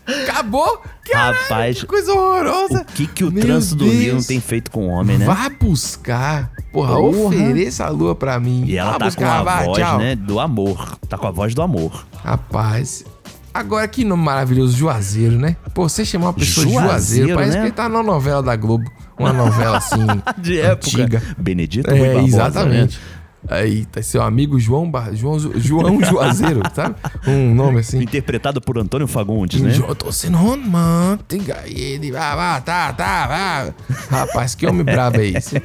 [0.06, 0.82] Acabou?
[1.12, 2.80] Rapaz, Que coisa horrorosa.
[2.82, 4.26] o que, que o Meu trânsito do Rio não Deus.
[4.26, 5.24] tem feito com o homem, né?
[5.26, 6.50] Vá buscar.
[6.72, 7.26] Porra, Porra.
[7.26, 8.64] ofereça a lua pra mim.
[8.66, 9.98] E ela Vá tá buscar, com a vai, voz, tchau.
[9.98, 10.16] né?
[10.16, 10.98] Do amor.
[11.08, 12.06] Tá com a voz do amor.
[12.22, 13.04] Rapaz.
[13.52, 15.56] Agora que nome maravilhoso, Juazeiro, né?
[15.72, 16.88] Pô, você chamar uma pessoa de Juazeiro,
[17.28, 17.60] Juazeiro, parece né?
[17.60, 18.90] que ele tá numa novela da Globo.
[19.16, 20.04] Uma novela assim,
[20.38, 20.88] De época.
[20.88, 21.22] antiga.
[21.38, 23.00] Benedito Rui É, Barbosa, exatamente.
[23.48, 25.14] Aí, tá seu amigo João, Bar...
[25.14, 26.96] João, João Juazeiro, sabe?
[27.26, 28.02] Um nome assim.
[28.02, 29.74] Interpretado por Antônio Fagundes, né?
[29.76, 31.62] Eu tô sendo romântica.
[31.66, 33.74] E ele, vai, tá, tá.
[34.10, 35.56] Rapaz, que homem brabo é esse?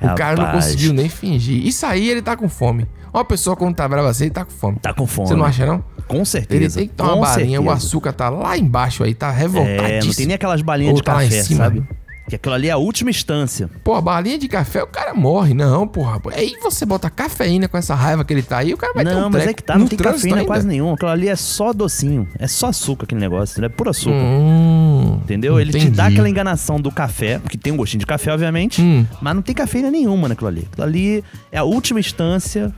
[0.00, 1.66] O cara não conseguiu nem fingir.
[1.66, 2.86] Isso aí, ele tá com fome.
[3.12, 4.78] Uma pessoa quando tá brava assim, ele tá com fome.
[4.80, 5.28] Tá com fome.
[5.28, 5.82] Você não acha, não?
[6.06, 6.62] Com certeza.
[6.62, 7.86] Ele tem que tomar uma balinha, o certeza.
[7.86, 9.86] açúcar tá lá embaixo aí, tá revoltadíssimo.
[9.88, 11.64] É, não tem nem aquelas balinhas Ou de tá lá em café, cima.
[11.64, 11.88] sabe?
[12.30, 13.68] Que aquilo ali é a última instância.
[13.84, 15.52] Pô, a balinha de café, o cara morre.
[15.52, 16.20] Não, porra.
[16.32, 19.12] Aí você bota cafeína com essa raiva que ele tá aí, o cara vai ter
[19.12, 20.46] não, um mas treco é que tá, não tem cafeína ainda.
[20.46, 20.92] quase nenhum.
[20.94, 22.26] Aquilo ali é só docinho.
[22.38, 24.14] É só açúcar aquele negócio, é puro açúcar.
[24.16, 25.60] Hum, Entendeu?
[25.60, 25.96] Ele te entendi.
[25.96, 29.04] dá aquela enganação do café, porque tem um gostinho de café, obviamente, Hum.
[29.20, 30.68] mas não tem cafeína nenhuma naquilo ali.
[30.70, 32.72] Aquilo ali é a última instância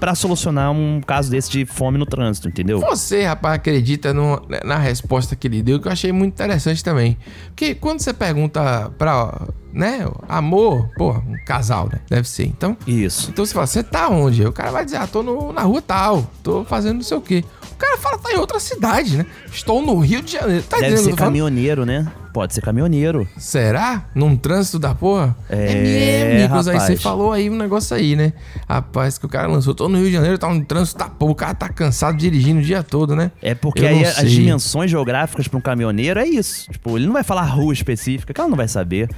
[0.00, 2.80] pra solucionar um caso desse de fome no trânsito, entendeu?
[2.80, 7.16] Você, rapaz, acredita no- na resposta que ele deu, que eu achei muito interessante também.
[7.46, 10.06] Porque quando você pergunta pra, né?
[10.28, 12.00] Amor, pô, um casal, né?
[12.08, 12.46] Deve ser.
[12.46, 13.30] Então, Isso.
[13.30, 14.44] então você fala, você tá onde?
[14.44, 17.20] O cara vai dizer, ah, tô no- na rua tal, tô fazendo não sei o
[17.20, 17.44] quê.
[17.76, 19.26] O cara fala, tá em outra cidade, né?
[19.52, 20.62] Estou no Rio de Janeiro.
[20.62, 21.26] Tá Deve entendendo o ser falando?
[21.26, 22.10] caminhoneiro, né?
[22.32, 23.28] Pode ser caminhoneiro.
[23.36, 24.06] Será?
[24.14, 25.36] Num trânsito da porra?
[25.50, 26.98] É, Nicolas, aí rapaz.
[26.98, 28.32] você falou aí um negócio aí, né?
[28.66, 29.74] Rapaz, que o cara lançou.
[29.74, 31.32] Tô no Rio de Janeiro, tá no trânsito da porra.
[31.32, 33.30] O cara tá cansado dirigindo o dia todo, né?
[33.42, 36.70] É porque Eu aí as dimensões geográficas para um caminhoneiro é isso.
[36.72, 39.10] Tipo, ele não vai falar rua específica, que ela não vai saber.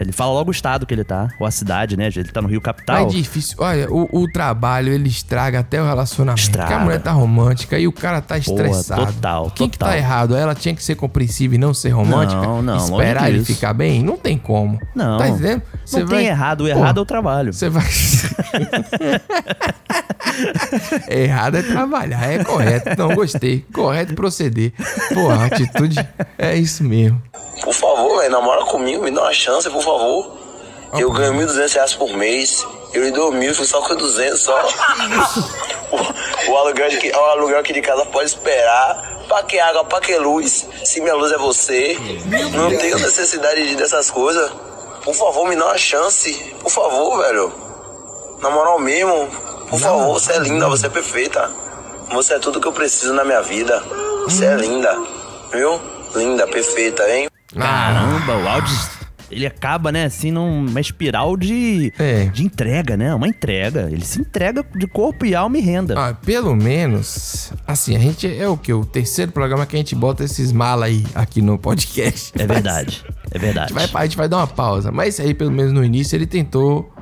[0.00, 2.06] Ele fala logo o estado que ele tá, ou a cidade, né?
[2.06, 2.96] Ele tá no Rio Capital.
[2.96, 3.58] é difícil.
[3.60, 6.40] Olha, o, o trabalho, ele estraga até o relacionamento.
[6.40, 6.68] Estraga.
[6.68, 9.04] Porque a mulher tá romântica e o cara tá estressado.
[9.12, 9.92] total, Quem que total.
[9.92, 10.34] tá errado?
[10.34, 12.40] Ela tinha que ser compreensiva e não ser romântica?
[12.40, 13.52] Não, não, Esperar ele disso.
[13.52, 14.02] ficar bem?
[14.02, 14.80] Não tem como.
[14.94, 15.18] Não.
[15.18, 15.62] Tá entendendo?
[15.92, 17.52] Não tem errado, o errado é o trabalho.
[17.52, 17.84] Você vai.
[21.08, 22.90] Errado é trabalhar, é correto.
[22.96, 23.64] Não, gostei.
[23.72, 24.72] Correto proceder.
[25.12, 25.96] Pô, a atitude
[26.38, 27.20] é isso mesmo.
[27.62, 29.89] Por favor, velho, namora comigo, me dá uma chance, por favor.
[30.98, 32.66] Eu ganho 1.200 reais por mês.
[32.92, 34.60] Eu lhe dou mil, fico só com 200 só.
[35.92, 39.08] o, o, aluguel aqui, o aluguel aqui de casa pode esperar.
[39.28, 40.66] Pra que água, pra que luz?
[40.84, 41.96] Se minha luz é você.
[42.52, 44.50] Não tenho necessidade de- dessas coisas.
[45.04, 46.34] Por favor, me dá uma chance.
[46.60, 47.52] Por favor, velho.
[48.40, 49.28] Na moral mesmo.
[49.68, 51.48] Por favor, você é linda, você é perfeita.
[52.10, 53.80] Você é tudo que eu preciso na minha vida.
[54.24, 54.98] Você é linda.
[55.52, 55.80] Viu?
[56.16, 57.28] Linda, perfeita, hein?
[57.56, 58.74] Caramba, o áudio.
[59.30, 62.24] Ele acaba, né, assim, numa espiral de, É.
[62.26, 63.14] de entrega, né?
[63.14, 63.88] Uma entrega.
[63.90, 65.94] Ele se entrega de corpo e alma e renda.
[65.96, 68.72] Ah, pelo menos, assim, a gente é o que?
[68.72, 72.32] O terceiro programa que a gente bota esses malas aí aqui no podcast.
[72.38, 73.04] É verdade.
[73.30, 73.72] É A verdade.
[73.72, 74.90] gente, vai, a gente vai dar uma pausa.
[74.90, 76.92] Mas aí, pelo menos no início, ele tentou.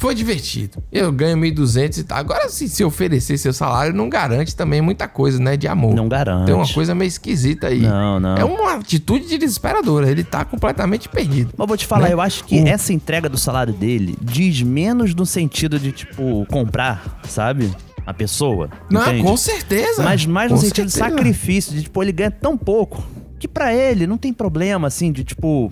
[0.00, 0.82] Foi divertido.
[0.90, 2.16] Eu ganho 1.200 e tal.
[2.16, 5.58] Agora, se, se oferecer seu salário, não garante também muita coisa, né?
[5.58, 5.94] De amor.
[5.94, 6.46] Não garante.
[6.46, 7.80] Tem uma coisa meio esquisita aí.
[7.82, 8.34] Não, não.
[8.34, 10.10] É uma atitude de desesperadora.
[10.10, 11.52] Ele tá completamente perdido.
[11.54, 12.14] Mas vou te falar, né?
[12.14, 16.46] eu acho que O- essa entrega do salário dele diz menos no sentido de, tipo,
[16.46, 17.70] comprar, sabe?
[18.06, 18.70] A pessoa.
[18.90, 19.22] Não, entende?
[19.22, 20.02] com certeza.
[20.02, 21.14] Mas mais no Com sentido de certeza.
[21.14, 23.06] sacrifício, de, tipo, ele ganha tão pouco
[23.38, 25.70] que pra ele não tem problema, assim, de, tipo,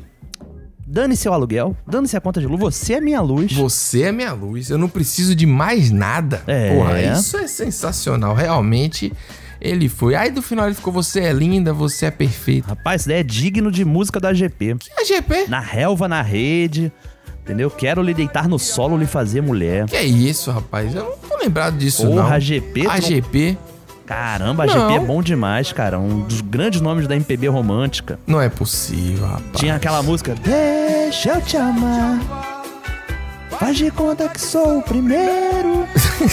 [0.89, 3.53] dane seu aluguel, dane-se a conta de luz, você é minha luz.
[3.53, 4.71] Você é minha luz.
[4.71, 6.43] Eu não preciso de mais nada.
[6.47, 6.75] É.
[6.75, 8.35] Porra, isso é sensacional.
[8.35, 9.13] Realmente,
[9.61, 10.15] ele foi.
[10.15, 12.69] Aí do final ele ficou: Você é linda, você é perfeita.
[12.69, 14.77] Rapaz, isso daí é digno de música da GP.
[14.77, 15.47] Que é GP?
[15.49, 16.91] Na relva, na rede,
[17.43, 17.71] entendeu?
[17.71, 19.87] Quero lhe deitar no solo, lhe fazer mulher.
[19.87, 20.95] Que é isso, rapaz?
[20.95, 22.23] Eu não tô lembrado disso, não.
[22.23, 22.87] Porra, a GP.
[22.87, 23.59] A GP.
[24.09, 24.73] Caramba, a Não.
[24.89, 25.99] GP é bom demais, cara.
[25.99, 28.19] Um dos grandes nomes da MPB romântica.
[28.27, 29.45] Não é possível, rapaz.
[29.55, 32.19] Tinha aquela música Deixa eu te amar
[33.51, 35.87] Faz de conta que sou o primeiro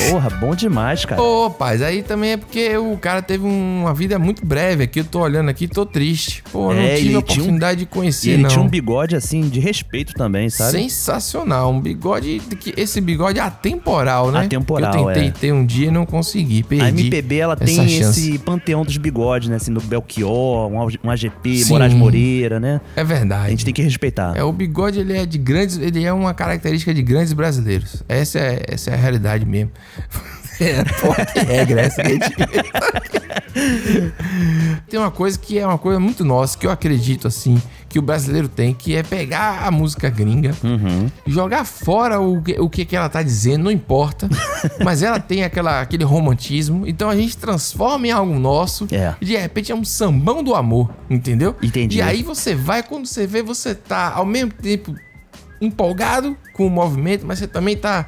[0.10, 4.18] Porra, bom demais, cara Ô, rapaz, aí também é porque o cara teve uma vida
[4.18, 5.00] muito breve aqui.
[5.00, 6.44] Eu tô olhando aqui, tô triste.
[6.52, 8.50] Pô, não É, tive ele a tinha um- oportunidade de conhecer, ele não.
[8.50, 10.72] tinha um bigode, assim, de respeito também, sabe?
[10.72, 14.46] Sensacional, um bigode, que esse bigode é atemporal, né?
[14.46, 15.32] Atemporal, Eu tentei é.
[15.32, 18.02] ter um dia e não consegui, perdi A MPB, ela tem chance.
[18.30, 19.58] esse panteão dos bigodes, né?
[19.58, 21.70] Assim, do Belchior, um, um AGP, Sim.
[21.74, 22.82] Moraes Moreira, né?
[22.96, 23.48] É verdade.
[23.48, 24.36] A gente tem que respeitar.
[24.36, 28.04] É, o bigode, ele é de grandes, ele é uma característica de grandes brasileiros.
[28.08, 29.72] Essa é, essa é a realidade mesmo.
[30.58, 32.30] É, porra, que regra essa que a gente
[34.90, 38.02] Tem uma coisa que é uma coisa muito nossa, que eu acredito, assim, que o
[38.02, 41.10] brasileiro tem, que é pegar a música gringa, Uhum.
[41.28, 44.30] jogar fora o que, o que que ela tá dizendo, não importa,
[44.84, 49.14] mas ela tem aquela, aquele romantismo, então a gente transforma em algo nosso, É.
[49.20, 51.56] e de repente é um sambão do amor, entendeu?
[51.62, 51.98] Entendi.
[51.98, 54.96] E aí você vai, quando você vê, você tá ao mesmo tempo
[55.60, 58.06] empolgado com o movimento, mas você também tá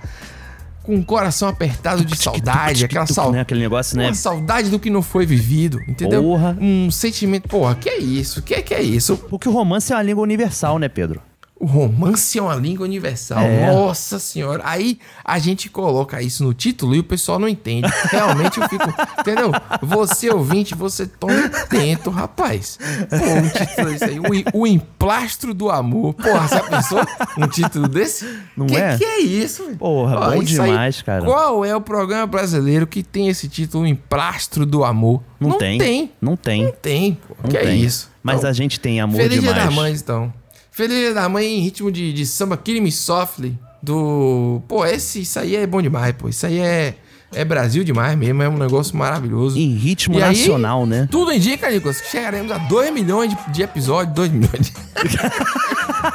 [0.88, 3.36] com o coração apertado de saudade, aquela saudade.
[3.36, 3.42] né?
[3.42, 4.06] Aquele negócio, né?
[4.08, 6.24] Uma saudade do que não foi vivido, entendeu?
[6.24, 6.58] Porra.
[6.60, 8.42] Um sentimento, porra, que é isso?
[8.42, 9.18] Que que é isso?
[9.30, 11.22] Porque o romance é uma língua universal, né, Pedro?
[11.60, 13.40] O romance é uma língua universal.
[13.42, 13.66] É.
[13.74, 14.62] Nossa senhora.
[14.64, 17.88] Aí a gente coloca isso no título e o pessoal não entende.
[18.12, 18.86] Realmente eu fico.
[19.20, 19.52] entendeu?
[19.82, 22.78] Você ouvinte, você toma atento, rapaz.
[23.10, 24.20] Pô, um título desse aí.
[24.54, 26.14] O, o emplastro do amor.
[26.14, 27.02] Porra, você pensou?
[27.38, 28.40] Um título desse?
[28.56, 28.98] Não que, é?
[28.98, 29.64] Que é isso?
[29.80, 31.26] Porra, Ó, bom isso aí- demais, cara.
[31.26, 35.24] Qual é o programa brasileiro que tem esse título, o emplastro do amor?
[35.40, 35.80] Não, tem.
[35.80, 36.12] tem.
[36.22, 36.66] Não tem.
[36.66, 37.36] Não tem, pô.
[37.44, 37.82] Não que é tem.
[37.82, 38.12] isso?
[38.22, 39.56] Mas Então, a gente tem amor Feliz demais.
[39.56, 40.34] Dia das Mães, então.
[40.78, 44.62] Feliz Dia das Mães em ritmo de, de samba Kill Me Softly, do...
[44.68, 46.30] Pô, esse, isso aí é bom demais, pô.
[46.30, 46.94] Isso aí é,
[47.34, 49.58] é Brasil demais mesmo, é um negócio maravilhoso.
[49.58, 51.08] Em ritmo E aí, nacional, né?
[51.10, 54.14] Tudo indica, Nicolas, que chegaremos a 2 milhões de, de episódios.
[54.14, 54.74] 2 milhões de...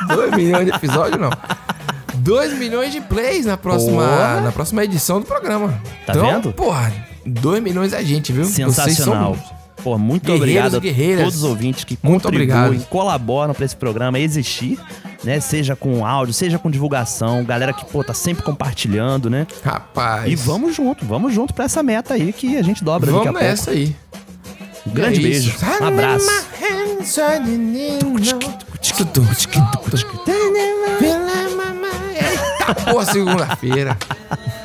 [0.14, 1.30] 2 milhões de episódios, não.
[2.18, 4.40] 2 milhões de plays na próxima, Porra.
[4.42, 5.82] na próxima edição do programa.
[6.06, 6.52] Tá então, vendo?
[6.52, 6.92] Porra,
[7.26, 8.44] 2 milhões é gente, viu?
[8.44, 9.34] Sensacional.
[9.34, 12.86] Vocês são Pô, muito guerreiros obrigado a todos os ouvintes que Muito contribuem, obrigado.
[12.88, 14.78] colaboram pra esse programa existir.
[15.24, 15.40] né?
[15.40, 19.46] Seja com áudio, seja com divulgação, galera que, pô, tá sempre compartilhando, né?
[19.64, 20.30] Rapaz.
[20.30, 23.36] E vamos junto, vamos junto pra essa meta aí que a gente dobra Vamos daqui
[23.36, 23.44] a pouco.
[23.50, 23.94] nessa aí.
[24.86, 26.26] Um grande É beijo, um abraço.
[32.14, 33.96] Eita, porra, segunda-feira.